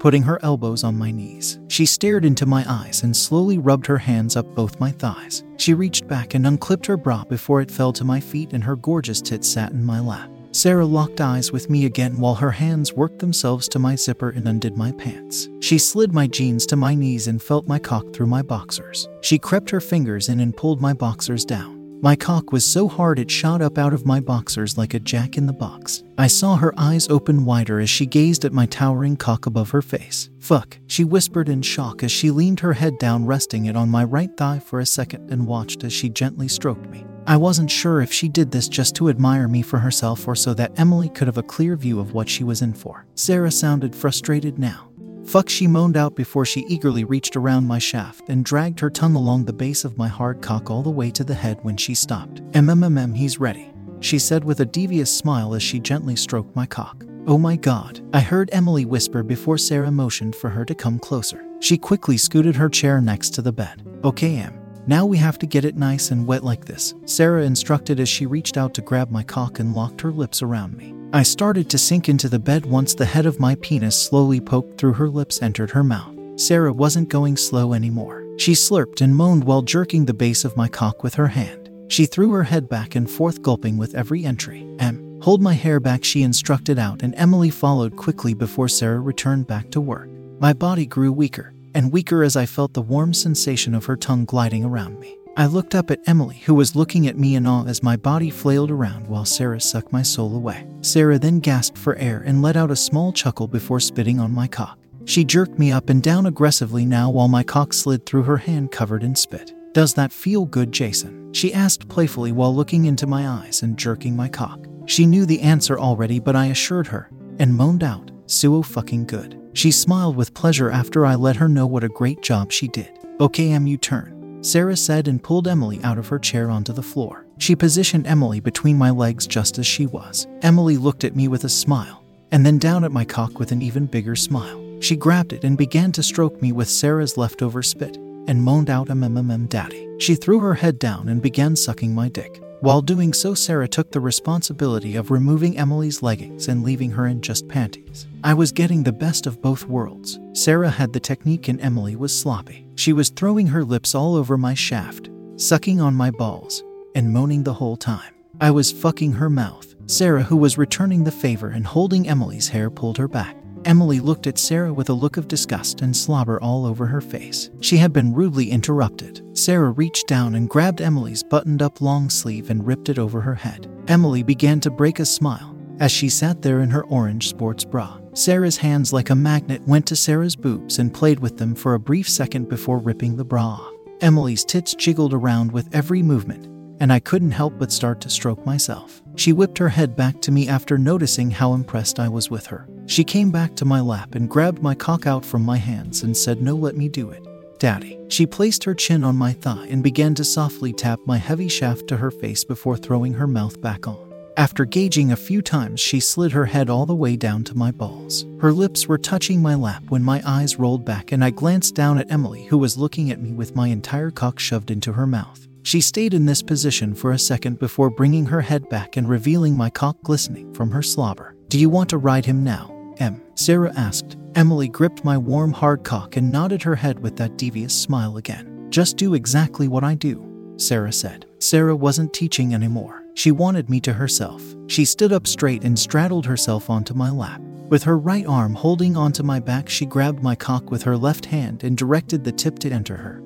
putting 0.00 0.24
her 0.24 0.42
elbows 0.42 0.82
on 0.82 0.98
my 0.98 1.12
knees. 1.12 1.60
She 1.68 1.86
stared 1.86 2.24
into 2.24 2.46
my 2.46 2.64
eyes 2.68 3.04
and 3.04 3.16
slowly 3.16 3.58
rubbed 3.58 3.86
her 3.86 3.98
hands 3.98 4.36
up 4.36 4.56
both 4.56 4.80
my 4.80 4.90
thighs. 4.90 5.44
She 5.56 5.72
reached 5.72 6.08
back 6.08 6.34
and 6.34 6.48
unclipped 6.48 6.86
her 6.86 6.96
bra 6.96 7.22
before 7.24 7.60
it 7.60 7.70
fell 7.70 7.92
to 7.92 8.04
my 8.04 8.18
feet, 8.18 8.52
and 8.52 8.64
her 8.64 8.74
gorgeous 8.74 9.20
tits 9.20 9.48
sat 9.48 9.70
in 9.70 9.84
my 9.84 10.00
lap. 10.00 10.33
Sarah 10.54 10.86
locked 10.86 11.20
eyes 11.20 11.50
with 11.50 11.68
me 11.68 11.84
again 11.84 12.16
while 12.16 12.36
her 12.36 12.52
hands 12.52 12.92
worked 12.92 13.18
themselves 13.18 13.66
to 13.66 13.80
my 13.80 13.96
zipper 13.96 14.30
and 14.30 14.46
undid 14.46 14.76
my 14.76 14.92
pants. 14.92 15.48
She 15.58 15.78
slid 15.78 16.12
my 16.14 16.28
jeans 16.28 16.64
to 16.66 16.76
my 16.76 16.94
knees 16.94 17.26
and 17.26 17.42
felt 17.42 17.66
my 17.66 17.80
cock 17.80 18.12
through 18.12 18.28
my 18.28 18.40
boxers. 18.40 19.08
She 19.20 19.36
crept 19.36 19.68
her 19.70 19.80
fingers 19.80 20.28
in 20.28 20.38
and 20.38 20.56
pulled 20.56 20.80
my 20.80 20.92
boxers 20.92 21.44
down. 21.44 22.00
My 22.02 22.14
cock 22.14 22.52
was 22.52 22.64
so 22.64 22.86
hard 22.86 23.18
it 23.18 23.32
shot 23.32 23.62
up 23.62 23.78
out 23.78 23.92
of 23.92 24.06
my 24.06 24.20
boxers 24.20 24.78
like 24.78 24.94
a 24.94 25.00
jack 25.00 25.36
in 25.36 25.46
the 25.46 25.52
box. 25.52 26.04
I 26.18 26.28
saw 26.28 26.54
her 26.54 26.72
eyes 26.76 27.08
open 27.08 27.44
wider 27.44 27.80
as 27.80 27.90
she 27.90 28.06
gazed 28.06 28.44
at 28.44 28.52
my 28.52 28.66
towering 28.66 29.16
cock 29.16 29.46
above 29.46 29.70
her 29.70 29.82
face. 29.82 30.30
Fuck, 30.38 30.78
she 30.86 31.02
whispered 31.02 31.48
in 31.48 31.62
shock 31.62 32.04
as 32.04 32.12
she 32.12 32.30
leaned 32.30 32.60
her 32.60 32.74
head 32.74 32.96
down, 33.00 33.26
resting 33.26 33.66
it 33.66 33.74
on 33.74 33.88
my 33.88 34.04
right 34.04 34.30
thigh 34.36 34.60
for 34.60 34.78
a 34.78 34.86
second 34.86 35.32
and 35.32 35.48
watched 35.48 35.82
as 35.82 35.92
she 35.92 36.08
gently 36.08 36.46
stroked 36.46 36.88
me. 36.90 37.04
I 37.26 37.38
wasn't 37.38 37.70
sure 37.70 38.02
if 38.02 38.12
she 38.12 38.28
did 38.28 38.50
this 38.50 38.68
just 38.68 38.94
to 38.96 39.08
admire 39.08 39.48
me 39.48 39.62
for 39.62 39.78
herself 39.78 40.28
or 40.28 40.36
so 40.36 40.52
that 40.54 40.78
Emily 40.78 41.08
could 41.08 41.26
have 41.26 41.38
a 41.38 41.42
clear 41.42 41.74
view 41.74 41.98
of 41.98 42.12
what 42.12 42.28
she 42.28 42.44
was 42.44 42.60
in 42.60 42.74
for. 42.74 43.06
Sarah 43.14 43.50
sounded 43.50 43.96
frustrated 43.96 44.58
now. 44.58 44.90
Fuck, 45.24 45.48
she 45.48 45.66
moaned 45.66 45.96
out 45.96 46.14
before 46.14 46.44
she 46.44 46.66
eagerly 46.68 47.04
reached 47.04 47.34
around 47.34 47.66
my 47.66 47.78
shaft 47.78 48.28
and 48.28 48.44
dragged 48.44 48.78
her 48.80 48.90
tongue 48.90 49.14
along 49.14 49.44
the 49.46 49.54
base 49.54 49.84
of 49.84 49.96
my 49.96 50.06
hard 50.06 50.42
cock 50.42 50.70
all 50.70 50.82
the 50.82 50.90
way 50.90 51.10
to 51.12 51.24
the 51.24 51.32
head 51.34 51.58
when 51.62 51.78
she 51.78 51.94
stopped. 51.94 52.42
MMMM, 52.52 53.16
he's 53.16 53.40
ready, 53.40 53.72
she 54.00 54.18
said 54.18 54.44
with 54.44 54.60
a 54.60 54.66
devious 54.66 55.10
smile 55.10 55.54
as 55.54 55.62
she 55.62 55.80
gently 55.80 56.16
stroked 56.16 56.54
my 56.54 56.66
cock. 56.66 57.04
Oh 57.26 57.38
my 57.38 57.56
god, 57.56 58.06
I 58.12 58.20
heard 58.20 58.50
Emily 58.52 58.84
whisper 58.84 59.22
before 59.22 59.56
Sarah 59.56 59.90
motioned 59.90 60.36
for 60.36 60.50
her 60.50 60.66
to 60.66 60.74
come 60.74 60.98
closer. 60.98 61.42
She 61.60 61.78
quickly 61.78 62.18
scooted 62.18 62.56
her 62.56 62.68
chair 62.68 63.00
next 63.00 63.30
to 63.30 63.40
the 63.40 63.52
bed. 63.52 63.82
Okay, 64.04 64.36
Em, 64.36 64.60
now 64.86 65.06
we 65.06 65.16
have 65.16 65.38
to 65.38 65.46
get 65.46 65.64
it 65.64 65.76
nice 65.76 66.10
and 66.10 66.26
wet 66.26 66.44
like 66.44 66.64
this, 66.64 66.94
Sarah 67.06 67.44
instructed 67.44 68.00
as 68.00 68.08
she 68.08 68.26
reached 68.26 68.56
out 68.56 68.74
to 68.74 68.82
grab 68.82 69.10
my 69.10 69.22
cock 69.22 69.58
and 69.58 69.74
locked 69.74 70.00
her 70.02 70.12
lips 70.12 70.42
around 70.42 70.76
me. 70.76 70.94
I 71.12 71.22
started 71.22 71.70
to 71.70 71.78
sink 71.78 72.08
into 72.08 72.28
the 72.28 72.38
bed 72.38 72.66
once 72.66 72.94
the 72.94 73.04
head 73.04 73.24
of 73.24 73.40
my 73.40 73.54
penis 73.56 74.00
slowly 74.00 74.40
poked 74.40 74.78
through 74.78 74.94
her 74.94 75.08
lips 75.08 75.40
entered 75.40 75.70
her 75.70 75.84
mouth. 75.84 76.14
Sarah 76.36 76.72
wasn't 76.72 77.08
going 77.08 77.36
slow 77.36 77.72
anymore. 77.72 78.26
She 78.36 78.52
slurped 78.52 79.00
and 79.00 79.14
moaned 79.14 79.44
while 79.44 79.62
jerking 79.62 80.04
the 80.04 80.12
base 80.12 80.44
of 80.44 80.56
my 80.56 80.68
cock 80.68 81.02
with 81.02 81.14
her 81.14 81.28
hand. 81.28 81.70
She 81.88 82.04
threw 82.04 82.32
her 82.32 82.42
head 82.42 82.68
back 82.68 82.94
and 82.96 83.08
forth, 83.08 83.40
gulping 83.42 83.78
with 83.78 83.94
every 83.94 84.24
entry. 84.24 84.66
Em, 84.80 85.20
hold 85.22 85.40
my 85.40 85.54
hair 85.54 85.78
back, 85.80 86.04
she 86.04 86.22
instructed 86.22 86.78
out, 86.78 87.02
and 87.02 87.14
Emily 87.14 87.50
followed 87.50 87.96
quickly 87.96 88.34
before 88.34 88.68
Sarah 88.68 89.00
returned 89.00 89.46
back 89.46 89.70
to 89.70 89.80
work. 89.80 90.08
My 90.40 90.52
body 90.52 90.84
grew 90.84 91.12
weaker 91.12 91.53
and 91.74 91.92
weaker 91.92 92.22
as 92.22 92.36
I 92.36 92.46
felt 92.46 92.72
the 92.72 92.82
warm 92.82 93.12
sensation 93.12 93.74
of 93.74 93.84
her 93.84 93.96
tongue 93.96 94.24
gliding 94.24 94.64
around 94.64 95.00
me. 95.00 95.18
I 95.36 95.46
looked 95.46 95.74
up 95.74 95.90
at 95.90 96.00
Emily, 96.06 96.36
who 96.46 96.54
was 96.54 96.76
looking 96.76 97.08
at 97.08 97.18
me 97.18 97.34
in 97.34 97.46
awe 97.46 97.66
as 97.66 97.82
my 97.82 97.96
body 97.96 98.30
flailed 98.30 98.70
around 98.70 99.08
while 99.08 99.24
Sarah 99.24 99.60
sucked 99.60 99.92
my 99.92 100.02
soul 100.02 100.36
away. 100.36 100.64
Sarah 100.80 101.18
then 101.18 101.40
gasped 101.40 101.76
for 101.76 101.96
air 101.96 102.22
and 102.24 102.40
let 102.40 102.56
out 102.56 102.70
a 102.70 102.76
small 102.76 103.12
chuckle 103.12 103.48
before 103.48 103.80
spitting 103.80 104.20
on 104.20 104.30
my 104.30 104.46
cock. 104.46 104.78
She 105.06 105.24
jerked 105.24 105.58
me 105.58 105.72
up 105.72 105.90
and 105.90 106.02
down 106.02 106.26
aggressively 106.26 106.86
now 106.86 107.10
while 107.10 107.28
my 107.28 107.42
cock 107.42 107.72
slid 107.72 108.06
through 108.06 108.22
her 108.22 108.36
hand 108.36 108.70
covered 108.70 109.02
in 109.02 109.16
spit. 109.16 109.52
Does 109.72 109.94
that 109.94 110.12
feel 110.12 110.44
good, 110.46 110.70
Jason? 110.70 111.32
She 111.32 111.52
asked 111.52 111.88
playfully 111.88 112.30
while 112.30 112.54
looking 112.54 112.84
into 112.84 113.08
my 113.08 113.28
eyes 113.28 113.62
and 113.62 113.76
jerking 113.76 114.14
my 114.14 114.28
cock. 114.28 114.68
She 114.86 115.04
knew 115.04 115.26
the 115.26 115.40
answer 115.40 115.78
already, 115.78 116.20
but 116.20 116.36
I 116.36 116.46
assured 116.46 116.86
her 116.86 117.10
and 117.40 117.52
moaned 117.52 117.82
out, 117.82 118.12
Suo 118.26 118.62
fucking 118.62 119.06
good. 119.06 119.40
She 119.52 119.70
smiled 119.70 120.16
with 120.16 120.34
pleasure 120.34 120.70
after 120.70 121.04
I 121.06 121.14
let 121.14 121.36
her 121.36 121.48
know 121.48 121.66
what 121.66 121.84
a 121.84 121.88
great 121.88 122.22
job 122.22 122.50
she 122.50 122.68
did. 122.68 122.98
Okay, 123.20 123.52
Em, 123.52 123.66
you 123.66 123.76
turn, 123.76 124.42
Sarah 124.42 124.76
said 124.76 125.08
and 125.08 125.22
pulled 125.22 125.46
Emily 125.46 125.82
out 125.84 125.98
of 125.98 126.08
her 126.08 126.18
chair 126.18 126.50
onto 126.50 126.72
the 126.72 126.82
floor. 126.82 127.26
She 127.38 127.54
positioned 127.54 128.06
Emily 128.06 128.40
between 128.40 128.78
my 128.78 128.90
legs 128.90 129.26
just 129.26 129.58
as 129.58 129.66
she 129.66 129.86
was. 129.86 130.26
Emily 130.42 130.76
looked 130.76 131.04
at 131.04 131.16
me 131.16 131.28
with 131.28 131.44
a 131.44 131.48
smile, 131.48 132.04
and 132.32 132.44
then 132.44 132.58
down 132.58 132.84
at 132.84 132.92
my 132.92 133.04
cock 133.04 133.38
with 133.38 133.52
an 133.52 133.62
even 133.62 133.86
bigger 133.86 134.16
smile. 134.16 134.60
She 134.80 134.96
grabbed 134.96 135.32
it 135.32 135.44
and 135.44 135.56
began 135.56 135.92
to 135.92 136.02
stroke 136.02 136.42
me 136.42 136.52
with 136.52 136.68
Sarah's 136.68 137.16
leftover 137.16 137.62
spit 137.62 137.96
and 138.26 138.42
moaned 138.42 138.70
out, 138.70 138.88
a 138.88 138.92
MMM, 138.92 139.48
daddy. 139.48 139.88
She 139.98 140.14
threw 140.14 140.40
her 140.40 140.54
head 140.54 140.78
down 140.78 141.08
and 141.08 141.22
began 141.22 141.56
sucking 141.56 141.94
my 141.94 142.08
dick. 142.08 142.40
While 142.60 142.80
doing 142.82 143.12
so, 143.12 143.34
Sarah 143.34 143.68
took 143.68 143.90
the 143.92 144.00
responsibility 144.00 144.96
of 144.96 145.10
removing 145.10 145.58
Emily's 145.58 146.02
leggings 146.02 146.48
and 146.48 146.62
leaving 146.62 146.90
her 146.92 147.06
in 147.06 147.20
just 147.20 147.46
panties. 147.46 148.06
I 148.22 148.32
was 148.32 148.52
getting 148.52 148.82
the 148.82 148.92
best 148.92 149.26
of 149.26 149.42
both 149.42 149.66
worlds. 149.66 150.18
Sarah 150.32 150.70
had 150.70 150.92
the 150.92 151.00
technique 151.00 151.48
and 151.48 151.60
Emily 151.60 151.94
was 151.94 152.18
sloppy. 152.18 152.66
She 152.76 152.92
was 152.92 153.10
throwing 153.10 153.48
her 153.48 153.64
lips 153.64 153.94
all 153.94 154.14
over 154.14 154.38
my 154.38 154.54
shaft, 154.54 155.10
sucking 155.36 155.80
on 155.80 155.94
my 155.94 156.10
balls, 156.10 156.62
and 156.94 157.12
moaning 157.12 157.42
the 157.42 157.54
whole 157.54 157.76
time. 157.76 158.14
I 158.40 158.50
was 158.50 158.72
fucking 158.72 159.12
her 159.12 159.30
mouth. 159.30 159.74
Sarah, 159.86 160.22
who 160.22 160.36
was 160.36 160.56
returning 160.56 161.04
the 161.04 161.10
favor 161.10 161.48
and 161.48 161.66
holding 161.66 162.08
Emily's 162.08 162.48
hair, 162.48 162.70
pulled 162.70 162.96
her 162.96 163.08
back. 163.08 163.36
Emily 163.64 163.98
looked 163.98 164.26
at 164.26 164.38
Sarah 164.38 164.72
with 164.72 164.90
a 164.90 164.94
look 164.94 165.16
of 165.16 165.28
disgust 165.28 165.80
and 165.80 165.96
slobber 165.96 166.40
all 166.40 166.66
over 166.66 166.86
her 166.86 167.00
face. 167.00 167.50
She 167.60 167.78
had 167.78 167.92
been 167.92 168.12
rudely 168.12 168.50
interrupted. 168.50 169.22
Sarah 169.32 169.70
reached 169.70 170.06
down 170.06 170.34
and 170.34 170.48
grabbed 170.48 170.80
Emily's 170.80 171.22
buttoned 171.22 171.62
up 171.62 171.80
long 171.80 172.10
sleeve 172.10 172.50
and 172.50 172.66
ripped 172.66 172.88
it 172.88 172.98
over 172.98 173.20
her 173.22 173.34
head. 173.34 173.70
Emily 173.88 174.22
began 174.22 174.60
to 174.60 174.70
break 174.70 174.98
a 174.98 175.06
smile 175.06 175.56
as 175.80 175.90
she 175.90 176.08
sat 176.08 176.42
there 176.42 176.60
in 176.60 176.70
her 176.70 176.84
orange 176.84 177.28
sports 177.28 177.64
bra. 177.64 177.98
Sarah's 178.12 178.58
hands, 178.58 178.92
like 178.92 179.10
a 179.10 179.14
magnet, 179.14 179.66
went 179.66 179.86
to 179.86 179.96
Sarah's 179.96 180.36
boobs 180.36 180.78
and 180.78 180.94
played 180.94 181.18
with 181.18 181.38
them 181.38 181.54
for 181.54 181.74
a 181.74 181.80
brief 181.80 182.08
second 182.08 182.48
before 182.48 182.78
ripping 182.78 183.16
the 183.16 183.24
bra 183.24 183.44
off. 183.44 183.72
Emily's 184.00 184.44
tits 184.44 184.74
jiggled 184.74 185.14
around 185.14 185.50
with 185.50 185.74
every 185.74 186.02
movement, 186.02 186.46
and 186.80 186.92
I 186.92 187.00
couldn't 187.00 187.30
help 187.30 187.58
but 187.58 187.72
start 187.72 188.00
to 188.02 188.10
stroke 188.10 188.44
myself. 188.44 189.02
She 189.16 189.32
whipped 189.32 189.58
her 189.58 189.68
head 189.68 189.96
back 189.96 190.20
to 190.22 190.32
me 190.32 190.48
after 190.48 190.78
noticing 190.78 191.30
how 191.30 191.54
impressed 191.54 192.00
I 192.00 192.08
was 192.08 192.30
with 192.30 192.46
her. 192.46 192.68
She 192.86 193.04
came 193.04 193.30
back 193.30 193.54
to 193.56 193.64
my 193.64 193.80
lap 193.80 194.14
and 194.14 194.28
grabbed 194.28 194.62
my 194.62 194.74
cock 194.74 195.06
out 195.06 195.24
from 195.24 195.42
my 195.42 195.56
hands 195.56 196.02
and 196.02 196.16
said, 196.16 196.42
No, 196.42 196.54
let 196.54 196.76
me 196.76 196.88
do 196.88 197.10
it. 197.10 197.26
Daddy. 197.58 197.98
She 198.08 198.26
placed 198.26 198.64
her 198.64 198.74
chin 198.74 199.04
on 199.04 199.16
my 199.16 199.32
thigh 199.32 199.66
and 199.70 199.82
began 199.82 200.14
to 200.16 200.24
softly 200.24 200.72
tap 200.72 200.98
my 201.06 201.16
heavy 201.16 201.48
shaft 201.48 201.88
to 201.88 201.96
her 201.96 202.10
face 202.10 202.44
before 202.44 202.76
throwing 202.76 203.14
her 203.14 203.26
mouth 203.26 203.60
back 203.60 203.86
on. 203.88 204.12
After 204.36 204.64
gauging 204.64 205.12
a 205.12 205.16
few 205.16 205.40
times, 205.40 205.78
she 205.78 206.00
slid 206.00 206.32
her 206.32 206.46
head 206.46 206.68
all 206.68 206.86
the 206.86 206.94
way 206.94 207.14
down 207.16 207.44
to 207.44 207.56
my 207.56 207.70
balls. 207.70 208.26
Her 208.40 208.52
lips 208.52 208.88
were 208.88 208.98
touching 208.98 209.40
my 209.40 209.54
lap 209.54 209.84
when 209.90 210.02
my 210.02 210.20
eyes 210.26 210.58
rolled 210.58 210.84
back 210.84 211.12
and 211.12 211.24
I 211.24 211.30
glanced 211.30 211.76
down 211.76 211.98
at 211.98 212.10
Emily, 212.10 212.44
who 212.46 212.58
was 212.58 212.76
looking 212.76 213.12
at 213.12 213.20
me 213.20 213.32
with 213.32 213.54
my 213.54 213.68
entire 213.68 214.10
cock 214.10 214.40
shoved 214.40 214.72
into 214.72 214.92
her 214.92 215.06
mouth. 215.06 215.46
She 215.64 215.80
stayed 215.80 216.12
in 216.12 216.26
this 216.26 216.42
position 216.42 216.94
for 216.94 217.12
a 217.12 217.18
second 217.18 217.58
before 217.58 217.88
bringing 217.88 218.26
her 218.26 218.42
head 218.42 218.68
back 218.68 218.98
and 218.98 219.08
revealing 219.08 219.56
my 219.56 219.70
cock 219.70 219.96
glistening 220.02 220.52
from 220.52 220.70
her 220.70 220.82
slobber. 220.82 221.34
Do 221.48 221.58
you 221.58 221.70
want 221.70 221.88
to 221.88 221.98
ride 221.98 222.26
him 222.26 222.44
now? 222.44 222.70
Em, 222.98 223.22
Sarah 223.34 223.72
asked. 223.74 224.18
Emily 224.34 224.68
gripped 224.68 225.04
my 225.04 225.16
warm, 225.16 225.52
hard 225.52 225.82
cock 225.82 226.18
and 226.18 226.30
nodded 226.30 226.62
her 226.62 226.76
head 226.76 226.98
with 226.98 227.16
that 227.16 227.38
devious 227.38 227.74
smile 227.74 228.18
again. 228.18 228.66
Just 228.68 228.98
do 228.98 229.14
exactly 229.14 229.66
what 229.66 229.84
I 229.84 229.94
do, 229.94 230.54
Sarah 230.58 230.92
said. 230.92 231.24
Sarah 231.38 231.74
wasn't 231.74 232.12
teaching 232.12 232.54
anymore. 232.54 233.02
She 233.14 233.32
wanted 233.32 233.70
me 233.70 233.80
to 233.80 233.94
herself. 233.94 234.42
She 234.66 234.84
stood 234.84 235.14
up 235.14 235.26
straight 235.26 235.64
and 235.64 235.78
straddled 235.78 236.26
herself 236.26 236.68
onto 236.68 236.92
my 236.92 237.10
lap. 237.10 237.40
With 237.70 237.84
her 237.84 237.96
right 237.96 238.26
arm 238.26 238.54
holding 238.54 238.98
onto 238.98 239.22
my 239.22 239.40
back, 239.40 239.70
she 239.70 239.86
grabbed 239.86 240.22
my 240.22 240.34
cock 240.34 240.70
with 240.70 240.82
her 240.82 240.98
left 240.98 241.24
hand 241.24 241.64
and 241.64 241.74
directed 241.74 242.22
the 242.22 242.32
tip 242.32 242.58
to 242.58 242.70
enter 242.70 242.98
her. 242.98 243.23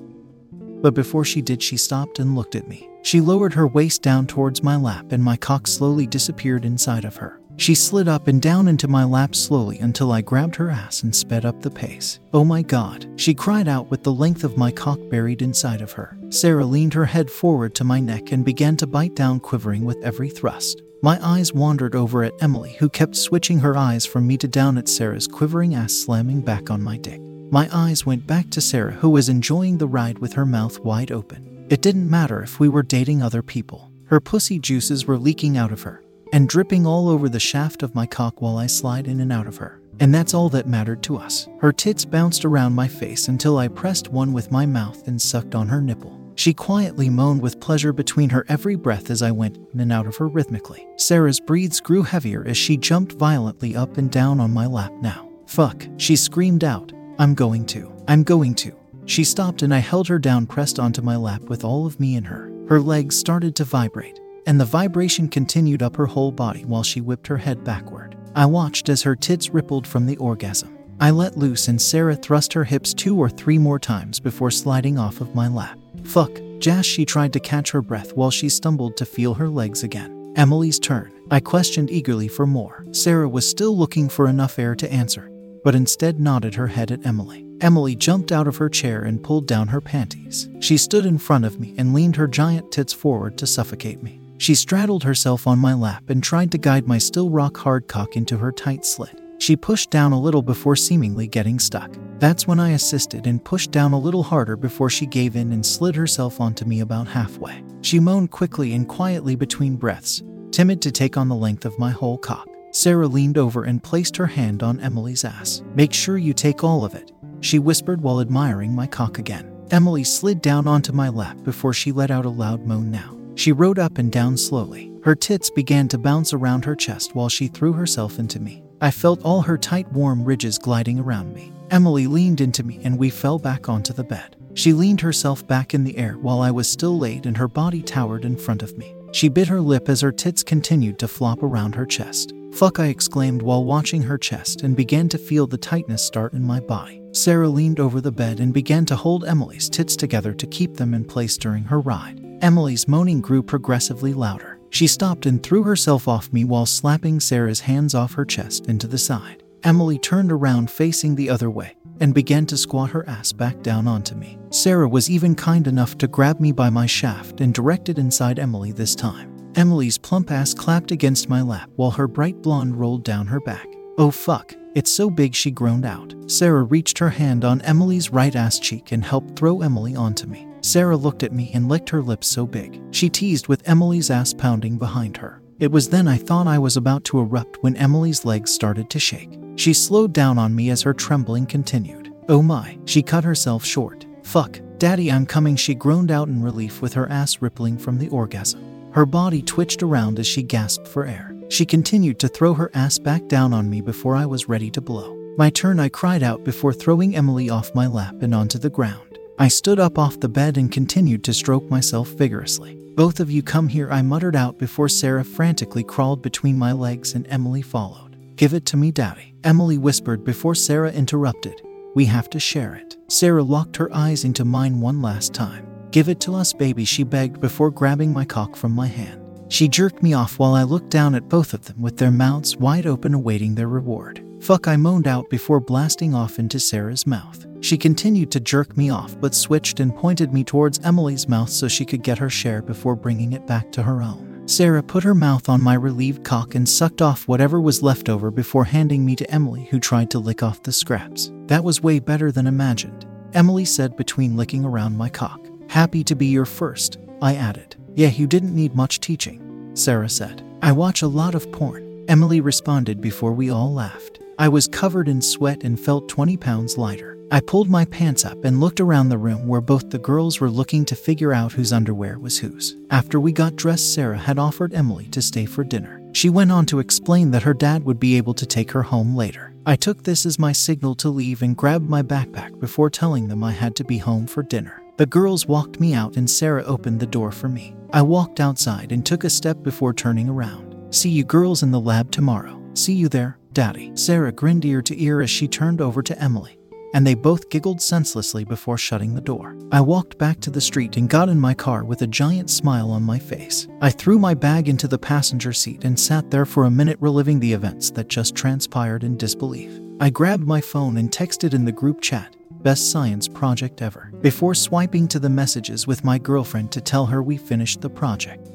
But 0.81 0.93
before 0.93 1.25
she 1.25 1.41
did, 1.41 1.61
she 1.61 1.77
stopped 1.77 2.19
and 2.19 2.35
looked 2.35 2.55
at 2.55 2.67
me. 2.67 2.89
She 3.01 3.21
lowered 3.21 3.53
her 3.53 3.67
waist 3.67 4.01
down 4.01 4.27
towards 4.27 4.63
my 4.63 4.75
lap, 4.75 5.11
and 5.11 5.23
my 5.23 5.37
cock 5.37 5.67
slowly 5.67 6.07
disappeared 6.07 6.65
inside 6.65 7.05
of 7.05 7.17
her. 7.17 7.39
She 7.59 7.75
slid 7.75 8.07
up 8.07 8.29
and 8.29 8.41
down 8.41 8.69
into 8.69 8.87
my 8.87 9.03
lap 9.03 9.35
slowly 9.35 9.79
until 9.79 10.13
I 10.13 10.21
grabbed 10.21 10.55
her 10.55 10.69
ass 10.69 11.03
and 11.03 11.13
sped 11.13 11.43
up 11.43 11.61
the 11.61 11.69
pace. 11.69 12.21
Oh 12.33 12.45
my 12.45 12.61
god, 12.61 13.05
she 13.17 13.33
cried 13.33 13.67
out 13.67 13.91
with 13.91 14.03
the 14.03 14.13
length 14.13 14.45
of 14.45 14.57
my 14.57 14.71
cock 14.71 14.97
buried 15.09 15.41
inside 15.41 15.81
of 15.81 15.91
her. 15.91 16.17
Sarah 16.29 16.65
leaned 16.65 16.93
her 16.93 17.05
head 17.05 17.29
forward 17.29 17.75
to 17.75 17.83
my 17.83 17.99
neck 17.99 18.31
and 18.31 18.45
began 18.45 18.77
to 18.77 18.87
bite 18.87 19.13
down, 19.13 19.41
quivering 19.41 19.83
with 19.83 19.97
every 20.03 20.29
thrust. 20.29 20.81
My 21.01 21.19
eyes 21.21 21.53
wandered 21.53 21.95
over 21.95 22.23
at 22.23 22.41
Emily, 22.41 22.77
who 22.79 22.87
kept 22.87 23.17
switching 23.17 23.59
her 23.59 23.75
eyes 23.75 24.05
from 24.05 24.25
me 24.25 24.37
to 24.37 24.47
down 24.47 24.77
at 24.77 24.87
Sarah's 24.87 25.27
quivering 25.27 25.75
ass 25.75 25.93
slamming 25.93 26.41
back 26.41 26.69
on 26.69 26.81
my 26.81 26.95
dick. 26.95 27.21
My 27.51 27.67
eyes 27.71 28.05
went 28.05 28.27
back 28.27 28.51
to 28.51 28.61
Sarah, 28.61 28.91
who 28.91 29.09
was 29.09 29.27
enjoying 29.27 29.79
the 29.79 29.87
ride 29.87 30.19
with 30.19 30.33
her 30.33 30.45
mouth 30.45 30.77
wide 30.81 31.11
open. 31.11 31.65
It 31.71 31.81
didn't 31.81 32.07
matter 32.07 32.43
if 32.43 32.59
we 32.59 32.69
were 32.69 32.83
dating 32.83 33.23
other 33.23 33.41
people. 33.41 33.91
Her 34.05 34.19
pussy 34.19 34.59
juices 34.59 35.07
were 35.07 35.17
leaking 35.17 35.57
out 35.57 35.71
of 35.71 35.81
her 35.81 36.03
and 36.31 36.47
dripping 36.47 36.85
all 36.85 37.09
over 37.09 37.27
the 37.27 37.39
shaft 37.39 37.81
of 37.81 37.95
my 37.95 38.05
cock 38.05 38.39
while 38.39 38.57
I 38.57 38.67
slide 38.67 39.07
in 39.07 39.19
and 39.19 39.31
out 39.31 39.47
of 39.47 39.57
her. 39.57 39.81
And 39.99 40.13
that's 40.13 40.35
all 40.35 40.49
that 40.49 40.67
mattered 40.67 41.01
to 41.03 41.17
us. 41.17 41.47
Her 41.59 41.73
tits 41.73 42.05
bounced 42.05 42.45
around 42.45 42.75
my 42.75 42.87
face 42.87 43.27
until 43.27 43.57
I 43.57 43.67
pressed 43.67 44.09
one 44.09 44.31
with 44.31 44.51
my 44.51 44.67
mouth 44.67 45.07
and 45.07 45.19
sucked 45.19 45.55
on 45.55 45.67
her 45.69 45.81
nipple. 45.81 46.19
She 46.35 46.53
quietly 46.53 47.09
moaned 47.09 47.41
with 47.41 47.59
pleasure 47.59 47.91
between 47.91 48.29
her 48.29 48.45
every 48.47 48.75
breath 48.75 49.09
as 49.09 49.23
I 49.23 49.31
went 49.31 49.57
in 49.73 49.79
and 49.79 49.91
out 49.91 50.05
of 50.05 50.17
her 50.17 50.27
rhythmically. 50.27 50.87
Sarah's 50.97 51.39
breathes 51.39 51.81
grew 51.81 52.03
heavier 52.03 52.45
as 52.47 52.57
she 52.57 52.77
jumped 52.77 53.13
violently 53.13 53.75
up 53.75 53.97
and 53.97 54.11
down 54.11 54.39
on 54.39 54.53
my 54.53 54.67
lap 54.67 54.93
now. 55.01 55.29
Fuck, 55.47 55.87
she 55.97 56.15
screamed 56.15 56.63
out. 56.63 56.93
I'm 57.19 57.35
going 57.35 57.65
to. 57.65 57.93
I'm 58.07 58.23
going 58.23 58.55
to. 58.55 58.73
She 59.05 59.25
stopped 59.25 59.61
and 59.61 59.73
I 59.73 59.79
held 59.79 60.07
her 60.07 60.19
down, 60.19 60.47
pressed 60.47 60.79
onto 60.79 61.01
my 61.01 61.17
lap 61.17 61.41
with 61.41 61.65
all 61.65 61.85
of 61.85 61.99
me 61.99 62.15
in 62.15 62.23
her. 62.23 62.49
Her 62.69 62.79
legs 62.79 63.17
started 63.17 63.57
to 63.57 63.65
vibrate, 63.65 64.21
and 64.45 64.57
the 64.57 64.63
vibration 64.63 65.27
continued 65.27 65.83
up 65.83 65.97
her 65.97 66.05
whole 66.05 66.31
body 66.31 66.63
while 66.63 66.81
she 66.81 67.01
whipped 67.01 67.27
her 67.27 67.37
head 67.37 67.65
backward. 67.65 68.15
I 68.35 68.45
watched 68.45 68.87
as 68.87 69.01
her 69.01 69.17
tits 69.17 69.49
rippled 69.49 69.85
from 69.85 70.05
the 70.05 70.15
orgasm. 70.15 70.77
I 71.01 71.11
let 71.11 71.37
loose 71.37 71.67
and 71.67 71.81
Sarah 71.81 72.15
thrust 72.15 72.53
her 72.53 72.63
hips 72.63 72.93
two 72.93 73.17
or 73.17 73.29
three 73.29 73.57
more 73.57 73.79
times 73.79 74.21
before 74.21 74.49
sliding 74.49 74.97
off 74.97 75.19
of 75.19 75.35
my 75.35 75.49
lap. 75.49 75.77
Fuck, 76.05 76.39
Jash, 76.59 76.87
she 76.87 77.03
tried 77.03 77.33
to 77.33 77.41
catch 77.41 77.71
her 77.71 77.81
breath 77.81 78.13
while 78.13 78.31
she 78.31 78.47
stumbled 78.47 78.95
to 78.95 79.05
feel 79.05 79.33
her 79.33 79.49
legs 79.49 79.83
again. 79.83 80.33
Emily's 80.37 80.79
turn. 80.79 81.11
I 81.31 81.41
questioned 81.41 81.91
eagerly 81.91 82.29
for 82.29 82.45
more. 82.45 82.85
Sarah 82.91 83.27
was 83.27 83.49
still 83.49 83.75
looking 83.75 84.07
for 84.07 84.29
enough 84.29 84.57
air 84.57 84.73
to 84.75 84.91
answer, 84.91 85.29
but 85.69 85.75
instead 85.75 86.19
nodded 86.19 86.55
her 86.55 86.65
head 86.65 86.89
at 86.89 87.05
Emily. 87.05 87.45
Emily 87.61 87.95
jumped 87.95 88.31
out 88.31 88.47
of 88.47 88.55
her 88.57 88.69
chair 88.69 89.03
and 89.03 89.21
pulled 89.21 89.45
down 89.45 89.67
her 89.67 89.79
panties. 89.79 90.49
She 90.61 90.77
stood 90.77 91.05
in 91.05 91.19
front 91.19 91.45
of 91.45 91.59
me 91.59 91.75
and 91.77 91.93
leaned 91.93 92.15
her 92.15 92.27
giant 92.27 92.71
tits 92.71 92.91
forward 92.91 93.37
to 93.37 93.45
suffocate 93.45 94.01
me. 94.01 94.19
She 94.39 94.55
straddled 94.55 95.03
herself 95.03 95.45
on 95.45 95.59
my 95.59 95.75
lap 95.75 96.09
and 96.09 96.23
tried 96.23 96.51
to 96.53 96.57
guide 96.57 96.87
my 96.87 96.97
still 96.97 97.29
rock 97.29 97.55
hard 97.55 97.87
cock 97.87 98.15
into 98.15 98.35
her 98.35 98.51
tight 98.51 98.83
slit. 98.83 99.21
She 99.37 99.55
pushed 99.55 99.91
down 99.91 100.11
a 100.11 100.19
little 100.19 100.41
before 100.41 100.75
seemingly 100.75 101.27
getting 101.27 101.59
stuck. 101.59 101.95
That's 102.17 102.47
when 102.47 102.59
I 102.59 102.71
assisted 102.71 103.27
and 103.27 103.45
pushed 103.45 103.69
down 103.69 103.93
a 103.93 103.99
little 103.99 104.23
harder 104.23 104.55
before 104.55 104.89
she 104.89 105.05
gave 105.05 105.35
in 105.35 105.51
and 105.51 105.63
slid 105.63 105.95
herself 105.95 106.41
onto 106.41 106.65
me 106.65 106.79
about 106.79 107.07
halfway. 107.07 107.63
She 107.83 107.99
moaned 107.99 108.31
quickly 108.31 108.73
and 108.73 108.87
quietly 108.87 109.35
between 109.35 109.75
breaths, 109.75 110.23
timid 110.49 110.81
to 110.81 110.91
take 110.91 111.15
on 111.15 111.29
the 111.29 111.35
length 111.35 111.63
of 111.63 111.77
my 111.77 111.91
whole 111.91 112.17
cock. 112.17 112.48
Sarah 112.79 113.09
leaned 113.09 113.37
over 113.37 113.65
and 113.65 113.83
placed 113.83 114.15
her 114.15 114.27
hand 114.27 114.63
on 114.63 114.79
Emily's 114.79 115.25
ass. 115.25 115.61
Make 115.75 115.91
sure 115.91 116.17
you 116.17 116.33
take 116.33 116.63
all 116.63 116.85
of 116.85 116.95
it, 116.95 117.11
she 117.41 117.59
whispered 117.59 117.99
while 117.99 118.21
admiring 118.21 118.73
my 118.73 118.87
cock 118.87 119.19
again. 119.19 119.53
Emily 119.69 120.05
slid 120.05 120.41
down 120.41 120.65
onto 120.65 120.93
my 120.93 121.09
lap 121.09 121.43
before 121.43 121.73
she 121.73 121.91
let 121.91 122.09
out 122.09 122.23
a 122.23 122.29
loud 122.29 122.65
moan 122.65 122.89
now. 122.89 123.19
She 123.35 123.51
rode 123.51 123.79
up 123.79 123.97
and 123.97 124.09
down 124.09 124.37
slowly. 124.37 124.93
Her 125.03 125.13
tits 125.13 125.49
began 125.49 125.89
to 125.89 125.97
bounce 125.97 126.31
around 126.31 126.63
her 126.63 126.73
chest 126.73 127.13
while 127.15 127.27
she 127.27 127.49
threw 127.49 127.73
herself 127.73 128.17
into 128.17 128.39
me. 128.39 128.63
I 128.79 128.91
felt 128.91 129.21
all 129.23 129.41
her 129.41 129.57
tight, 129.57 129.91
warm 129.91 130.23
ridges 130.23 130.57
gliding 130.57 130.99
around 130.99 131.33
me. 131.33 131.51
Emily 131.71 132.07
leaned 132.07 132.39
into 132.39 132.63
me 132.63 132.79
and 132.85 132.97
we 132.97 133.09
fell 133.09 133.39
back 133.39 133.67
onto 133.67 133.91
the 133.91 134.05
bed. 134.05 134.37
She 134.53 134.71
leaned 134.71 135.01
herself 135.01 135.45
back 135.45 135.73
in 135.73 135.83
the 135.83 135.97
air 135.97 136.13
while 136.13 136.39
I 136.39 136.51
was 136.51 136.69
still 136.69 136.97
laid 136.97 137.25
and 137.25 137.35
her 137.35 137.49
body 137.49 137.81
towered 137.81 138.23
in 138.23 138.37
front 138.37 138.63
of 138.63 138.77
me. 138.77 138.95
She 139.11 139.27
bit 139.27 139.49
her 139.49 139.59
lip 139.59 139.89
as 139.89 139.99
her 139.99 140.13
tits 140.13 140.43
continued 140.43 140.97
to 140.99 141.09
flop 141.09 141.43
around 141.43 141.75
her 141.75 141.85
chest. 141.85 142.33
Fuck, 142.53 142.79
I 142.79 142.87
exclaimed 142.87 143.41
while 143.41 143.63
watching 143.63 144.01
her 144.01 144.17
chest 144.17 144.63
and 144.63 144.75
began 144.75 145.07
to 145.09 145.17
feel 145.17 145.47
the 145.47 145.57
tightness 145.57 146.05
start 146.05 146.33
in 146.33 146.43
my 146.43 146.59
body. 146.59 147.01
Sarah 147.11 147.47
leaned 147.47 147.79
over 147.79 148.01
the 148.01 148.11
bed 148.11 148.39
and 148.39 148.53
began 148.53 148.85
to 148.85 148.95
hold 148.95 149.25
Emily's 149.25 149.69
tits 149.69 149.95
together 149.95 150.33
to 150.33 150.47
keep 150.47 150.75
them 150.75 150.93
in 150.93 151.05
place 151.05 151.37
during 151.37 151.63
her 151.63 151.79
ride. 151.79 152.19
Emily's 152.41 152.87
moaning 152.87 153.21
grew 153.21 153.41
progressively 153.41 154.13
louder. 154.13 154.59
She 154.69 154.87
stopped 154.87 155.25
and 155.25 155.41
threw 155.41 155.63
herself 155.63 156.07
off 156.07 156.31
me 156.31 156.45
while 156.45 156.65
slapping 156.65 157.19
Sarah's 157.19 157.61
hands 157.61 157.95
off 157.95 158.13
her 158.13 158.25
chest 158.25 158.67
into 158.67 158.87
the 158.87 158.97
side. 158.97 159.43
Emily 159.63 159.97
turned 159.97 160.31
around 160.31 160.71
facing 160.71 161.15
the 161.15 161.29
other 161.29 161.49
way 161.49 161.75
and 161.99 162.13
began 162.13 162.45
to 162.45 162.57
squat 162.57 162.91
her 162.91 163.07
ass 163.09 163.33
back 163.33 163.61
down 163.61 163.87
onto 163.87 164.15
me. 164.15 164.37
Sarah 164.51 164.87
was 164.87 165.09
even 165.09 165.35
kind 165.35 165.67
enough 165.67 165.97
to 165.97 166.07
grab 166.07 166.39
me 166.39 166.51
by 166.51 166.69
my 166.69 166.85
shaft 166.85 167.41
and 167.41 167.53
direct 167.53 167.89
it 167.89 167.97
inside 167.97 168.39
Emily 168.39 168.71
this 168.71 168.95
time. 168.95 169.38
Emily's 169.59 169.97
plump 169.97 170.31
ass 170.31 170.53
clapped 170.53 170.89
against 170.89 171.27
my 171.27 171.41
lap 171.41 171.69
while 171.75 171.91
her 171.91 172.07
bright 172.07 172.41
blonde 172.41 172.79
rolled 172.79 173.03
down 173.03 173.27
her 173.27 173.41
back. 173.41 173.67
Oh 173.97 174.09
fuck, 174.09 174.55
it's 174.73 174.89
so 174.89 175.09
big 175.09 175.35
she 175.35 175.51
groaned 175.51 175.85
out. 175.85 176.15
Sarah 176.27 176.63
reached 176.63 176.97
her 176.99 177.09
hand 177.09 177.43
on 177.43 177.59
Emily's 177.63 178.09
right 178.09 178.33
ass 178.33 178.57
cheek 178.57 178.93
and 178.93 179.03
helped 179.03 179.37
throw 179.37 179.61
Emily 179.61 179.97
onto 179.97 180.27
me. 180.27 180.47
Sarah 180.61 180.95
looked 180.95 181.23
at 181.23 181.33
me 181.33 181.51
and 181.53 181.67
licked 181.67 181.89
her 181.89 182.01
lips 182.01 182.27
so 182.27 182.47
big. 182.47 182.81
She 182.91 183.09
teased 183.09 183.49
with 183.49 183.67
Emily's 183.67 184.09
ass 184.09 184.33
pounding 184.33 184.77
behind 184.77 185.17
her. 185.17 185.41
It 185.59 185.73
was 185.73 185.89
then 185.89 186.07
I 186.07 186.15
thought 186.15 186.47
I 186.47 186.57
was 186.57 186.77
about 186.77 187.03
to 187.05 187.19
erupt 187.19 187.61
when 187.61 187.75
Emily's 187.75 188.23
legs 188.23 188.53
started 188.53 188.89
to 188.91 188.97
shake. 188.97 189.37
She 189.57 189.73
slowed 189.73 190.13
down 190.13 190.37
on 190.37 190.55
me 190.55 190.69
as 190.69 190.83
her 190.83 190.93
trembling 190.93 191.45
continued. 191.45 192.13
Oh 192.29 192.41
my, 192.41 192.79
she 192.85 193.03
cut 193.03 193.25
herself 193.25 193.65
short. 193.65 194.05
Fuck, 194.23 194.61
Daddy, 194.77 195.11
I'm 195.11 195.25
coming, 195.25 195.57
she 195.57 195.75
groaned 195.75 196.11
out 196.11 196.29
in 196.29 196.41
relief 196.41 196.81
with 196.81 196.93
her 196.93 197.11
ass 197.11 197.41
rippling 197.41 197.77
from 197.77 197.97
the 197.97 198.07
orgasm. 198.07 198.69
Her 198.91 199.05
body 199.05 199.41
twitched 199.41 199.83
around 199.83 200.19
as 200.19 200.27
she 200.27 200.41
gasped 200.41 200.87
for 200.87 201.05
air. 201.05 201.35
She 201.49 201.65
continued 201.65 202.19
to 202.19 202.27
throw 202.27 202.53
her 202.53 202.71
ass 202.73 202.97
back 202.97 203.27
down 203.27 203.53
on 203.53 203.69
me 203.69 203.81
before 203.81 204.15
I 204.15 204.25
was 204.25 204.49
ready 204.49 204.69
to 204.71 204.81
blow. 204.81 205.15
My 205.37 205.49
turn, 205.49 205.79
I 205.79 205.89
cried 205.89 206.23
out 206.23 206.43
before 206.43 206.73
throwing 206.73 207.15
Emily 207.15 207.49
off 207.49 207.73
my 207.73 207.87
lap 207.87 208.21
and 208.21 208.33
onto 208.33 208.57
the 208.57 208.69
ground. 208.69 209.17
I 209.37 209.47
stood 209.47 209.79
up 209.79 209.97
off 209.97 210.19
the 210.19 210.27
bed 210.27 210.57
and 210.57 210.71
continued 210.71 211.23
to 211.23 211.33
stroke 211.33 211.69
myself 211.69 212.09
vigorously. 212.09 212.75
Both 212.95 213.19
of 213.19 213.31
you 213.31 213.41
come 213.41 213.69
here, 213.69 213.89
I 213.89 214.01
muttered 214.01 214.35
out 214.35 214.57
before 214.57 214.89
Sarah 214.89 215.23
frantically 215.23 215.83
crawled 215.83 216.21
between 216.21 216.59
my 216.59 216.71
legs 216.71 217.13
and 217.13 217.25
Emily 217.29 217.61
followed. 217.61 218.17
Give 218.35 218.53
it 218.53 218.65
to 218.67 218.77
me, 218.77 218.91
Daddy, 218.91 219.33
Emily 219.43 219.77
whispered 219.77 220.25
before 220.25 220.55
Sarah 220.55 220.91
interrupted. 220.91 221.61
We 221.95 222.05
have 222.05 222.29
to 222.31 222.39
share 222.39 222.75
it. 222.75 222.97
Sarah 223.07 223.43
locked 223.43 223.77
her 223.77 223.93
eyes 223.93 224.25
into 224.25 224.43
mine 224.43 224.81
one 224.81 225.01
last 225.01 225.33
time. 225.33 225.68
Give 225.91 226.09
it 226.09 226.19
to 226.21 226.35
us, 226.35 226.53
baby, 226.53 226.85
she 226.85 227.03
begged 227.03 227.39
before 227.39 227.71
grabbing 227.71 228.13
my 228.13 228.25
cock 228.25 228.55
from 228.55 228.71
my 228.71 228.87
hand. 228.87 229.19
She 229.47 229.67
jerked 229.67 230.03
me 230.03 230.13
off 230.13 230.37
while 230.37 230.53
I 230.53 230.63
looked 230.63 230.91
down 230.91 231.15
at 231.15 231.27
both 231.27 231.53
of 231.53 231.65
them 231.65 231.81
with 231.81 231.97
their 231.97 232.11
mouths 232.11 232.55
wide 232.55 232.85
open, 232.85 233.15
awaiting 233.15 233.55
their 233.55 233.67
reward. 233.67 234.23
Fuck, 234.39 234.67
I 234.67 234.77
moaned 234.77 235.07
out 235.07 235.29
before 235.29 235.59
blasting 235.59 236.13
off 236.13 236.37
into 236.37 236.59
Sarah's 236.59 237.07
mouth. 237.07 237.47
She 237.61 237.77
continued 237.77 238.31
to 238.31 238.39
jerk 238.39 238.77
me 238.77 238.91
off, 238.91 239.19
but 239.19 239.33
switched 239.33 239.79
and 239.79 239.95
pointed 239.95 240.31
me 240.31 240.43
towards 240.43 240.79
Emily's 240.85 241.27
mouth 241.27 241.49
so 241.49 241.67
she 241.67 241.85
could 241.85 242.03
get 242.03 242.19
her 242.19 242.29
share 242.29 242.61
before 242.61 242.95
bringing 242.95 243.33
it 243.33 243.47
back 243.47 243.71
to 243.71 243.83
her 243.83 244.01
own. 244.01 244.43
Sarah 244.45 244.81
put 244.81 245.03
her 245.03 245.15
mouth 245.15 245.49
on 245.49 245.61
my 245.61 245.73
relieved 245.73 246.23
cock 246.23 246.55
and 246.55 246.69
sucked 246.69 247.01
off 247.01 247.27
whatever 247.27 247.59
was 247.59 247.83
left 247.83 248.09
over 248.09 248.31
before 248.31 248.65
handing 248.65 249.05
me 249.05 249.15
to 249.15 249.29
Emily, 249.29 249.65
who 249.65 249.79
tried 249.79 250.09
to 250.11 250.19
lick 250.19 250.41
off 250.41 250.63
the 250.63 250.71
scraps. 250.71 251.31
That 251.47 251.63
was 251.63 251.83
way 251.83 251.99
better 251.99 252.31
than 252.31 252.47
imagined, 252.47 253.05
Emily 253.33 253.65
said 253.65 253.95
between 253.95 254.37
licking 254.37 254.63
around 254.63 254.95
my 254.95 255.09
cock. 255.09 255.48
Happy 255.69 256.03
to 256.03 256.15
be 256.15 256.25
your 256.25 256.45
first, 256.45 256.97
I 257.21 257.35
added. 257.35 257.75
Yeah, 257.93 258.09
you 258.09 258.25
didn't 258.25 258.55
need 258.55 258.73
much 258.75 259.01
teaching, 259.01 259.69
Sarah 259.75 260.09
said. 260.09 260.43
I 260.63 260.71
watch 260.71 261.03
a 261.03 261.07
lot 261.07 261.35
of 261.35 261.51
porn, 261.51 262.05
Emily 262.07 262.41
responded 262.41 262.99
before 262.99 263.33
we 263.33 263.51
all 263.51 263.71
laughed. 263.71 264.19
I 264.39 264.47
was 264.47 264.67
covered 264.67 265.07
in 265.07 265.21
sweat 265.21 265.63
and 265.63 265.79
felt 265.79 266.09
20 266.09 266.37
pounds 266.37 266.75
lighter. 266.79 267.19
I 267.29 267.41
pulled 267.41 267.69
my 267.69 267.85
pants 267.85 268.25
up 268.25 268.43
and 268.43 268.59
looked 268.59 268.79
around 268.79 269.09
the 269.09 269.19
room 269.19 269.47
where 269.47 269.61
both 269.61 269.91
the 269.91 269.99
girls 269.99 270.39
were 270.39 270.49
looking 270.49 270.85
to 270.85 270.95
figure 270.95 271.33
out 271.33 271.51
whose 271.51 271.71
underwear 271.71 272.17
was 272.17 272.39
whose. 272.39 272.75
After 272.89 273.19
we 273.19 273.31
got 273.31 273.55
dressed, 273.55 273.93
Sarah 273.93 274.17
had 274.17 274.39
offered 274.39 274.73
Emily 274.73 275.05
to 275.09 275.21
stay 275.21 275.45
for 275.45 275.63
dinner. 275.63 276.01
She 276.13 276.31
went 276.31 276.51
on 276.51 276.65
to 276.65 276.79
explain 276.79 277.29
that 277.29 277.43
her 277.43 277.53
dad 277.53 277.85
would 277.85 277.99
be 277.99 278.17
able 278.17 278.33
to 278.33 278.45
take 278.47 278.71
her 278.71 278.81
home 278.81 279.15
later. 279.15 279.53
I 279.67 279.75
took 279.75 280.01
this 280.01 280.25
as 280.25 280.39
my 280.39 280.51
signal 280.51 280.95
to 280.95 281.09
leave 281.09 281.43
and 281.43 281.55
grabbed 281.55 281.87
my 281.87 282.01
backpack 282.01 282.59
before 282.59 282.89
telling 282.89 283.27
them 283.27 283.43
I 283.43 283.51
had 283.51 283.75
to 283.75 283.83
be 283.83 283.99
home 283.99 284.25
for 284.25 284.41
dinner. 284.41 284.78
The 284.99 285.05
girls 285.05 285.47
walked 285.47 285.79
me 285.79 285.93
out 285.93 286.17
and 286.17 286.29
Sarah 286.29 286.65
opened 286.65 286.99
the 286.99 287.07
door 287.07 287.31
for 287.31 287.47
me. 287.47 287.73
I 287.93 288.01
walked 288.01 288.41
outside 288.41 288.91
and 288.91 289.05
took 289.05 289.23
a 289.23 289.29
step 289.29 289.63
before 289.63 289.93
turning 289.93 290.27
around. 290.27 290.75
See 290.93 291.09
you 291.09 291.23
girls 291.23 291.63
in 291.63 291.71
the 291.71 291.79
lab 291.79 292.11
tomorrow. 292.11 292.61
See 292.73 292.91
you 292.91 293.07
there, 293.07 293.39
Daddy. 293.53 293.93
Sarah 293.95 294.33
grinned 294.33 294.65
ear 294.65 294.81
to 294.81 295.01
ear 295.01 295.21
as 295.21 295.29
she 295.29 295.47
turned 295.47 295.79
over 295.79 296.03
to 296.03 296.21
Emily 296.21 296.59
and 296.93 297.05
they 297.05 297.13
both 297.13 297.49
giggled 297.49 297.81
senselessly 297.81 298.43
before 298.43 298.77
shutting 298.77 299.13
the 299.13 299.21
door. 299.21 299.55
I 299.71 299.79
walked 299.79 300.17
back 300.17 300.39
to 300.41 300.49
the 300.49 300.59
street 300.59 300.97
and 300.97 301.09
got 301.09 301.29
in 301.29 301.39
my 301.39 301.53
car 301.53 301.83
with 301.83 302.01
a 302.01 302.07
giant 302.07 302.49
smile 302.49 302.91
on 302.91 303.03
my 303.03 303.19
face. 303.19 303.67
I 303.79 303.91
threw 303.91 304.17
my 304.19 304.33
bag 304.33 304.67
into 304.67 304.87
the 304.87 304.97
passenger 304.97 305.53
seat 305.53 305.83
and 305.83 305.99
sat 305.99 306.31
there 306.31 306.45
for 306.45 306.65
a 306.65 306.71
minute 306.71 306.97
reliving 306.99 307.39
the 307.39 307.53
events 307.53 307.91
that 307.91 308.07
just 308.07 308.35
transpired 308.35 309.03
in 309.03 309.17
disbelief. 309.17 309.79
I 309.99 310.09
grabbed 310.09 310.47
my 310.47 310.61
phone 310.61 310.97
and 310.97 311.11
texted 311.11 311.53
in 311.53 311.65
the 311.65 311.71
group 311.71 312.01
chat, 312.01 312.35
Best 312.61 312.91
science 312.91 313.25
project 313.25 313.81
ever, 313.81 314.11
before 314.21 314.53
swiping 314.53 315.07
to 315.07 315.19
the 315.19 315.29
messages 315.29 315.87
with 315.87 316.03
my 316.03 316.17
girlfriend 316.17 316.73
to 316.73 316.81
tell 316.81 317.05
her 317.05 317.23
we 317.23 317.37
finished 317.37 317.79
the 317.79 317.89
project. 317.89 318.45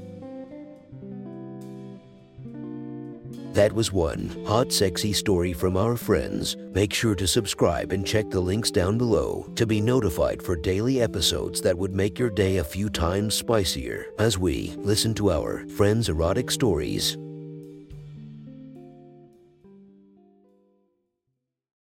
That 3.54 3.72
was 3.72 3.92
one 3.92 4.44
hot, 4.46 4.72
sexy 4.72 5.14
story 5.14 5.54
from 5.54 5.78
our 5.78 5.96
friends. 5.96 6.56
Make 6.72 6.92
sure 6.92 7.14
to 7.14 7.26
subscribe 7.26 7.92
and 7.92 8.06
check 8.06 8.28
the 8.28 8.40
links 8.40 8.70
down 8.70 8.98
below 8.98 9.48
to 9.54 9.64
be 9.64 9.80
notified 9.80 10.42
for 10.42 10.56
daily 10.56 11.00
episodes 11.00 11.62
that 11.62 11.78
would 11.78 11.94
make 11.94 12.18
your 12.18 12.30
day 12.30 12.58
a 12.58 12.64
few 12.64 12.90
times 12.90 13.34
spicier 13.34 14.06
as 14.18 14.36
we 14.36 14.74
listen 14.78 15.14
to 15.14 15.30
our 15.30 15.66
friends' 15.68 16.10
erotic 16.10 16.50
stories. 16.50 17.16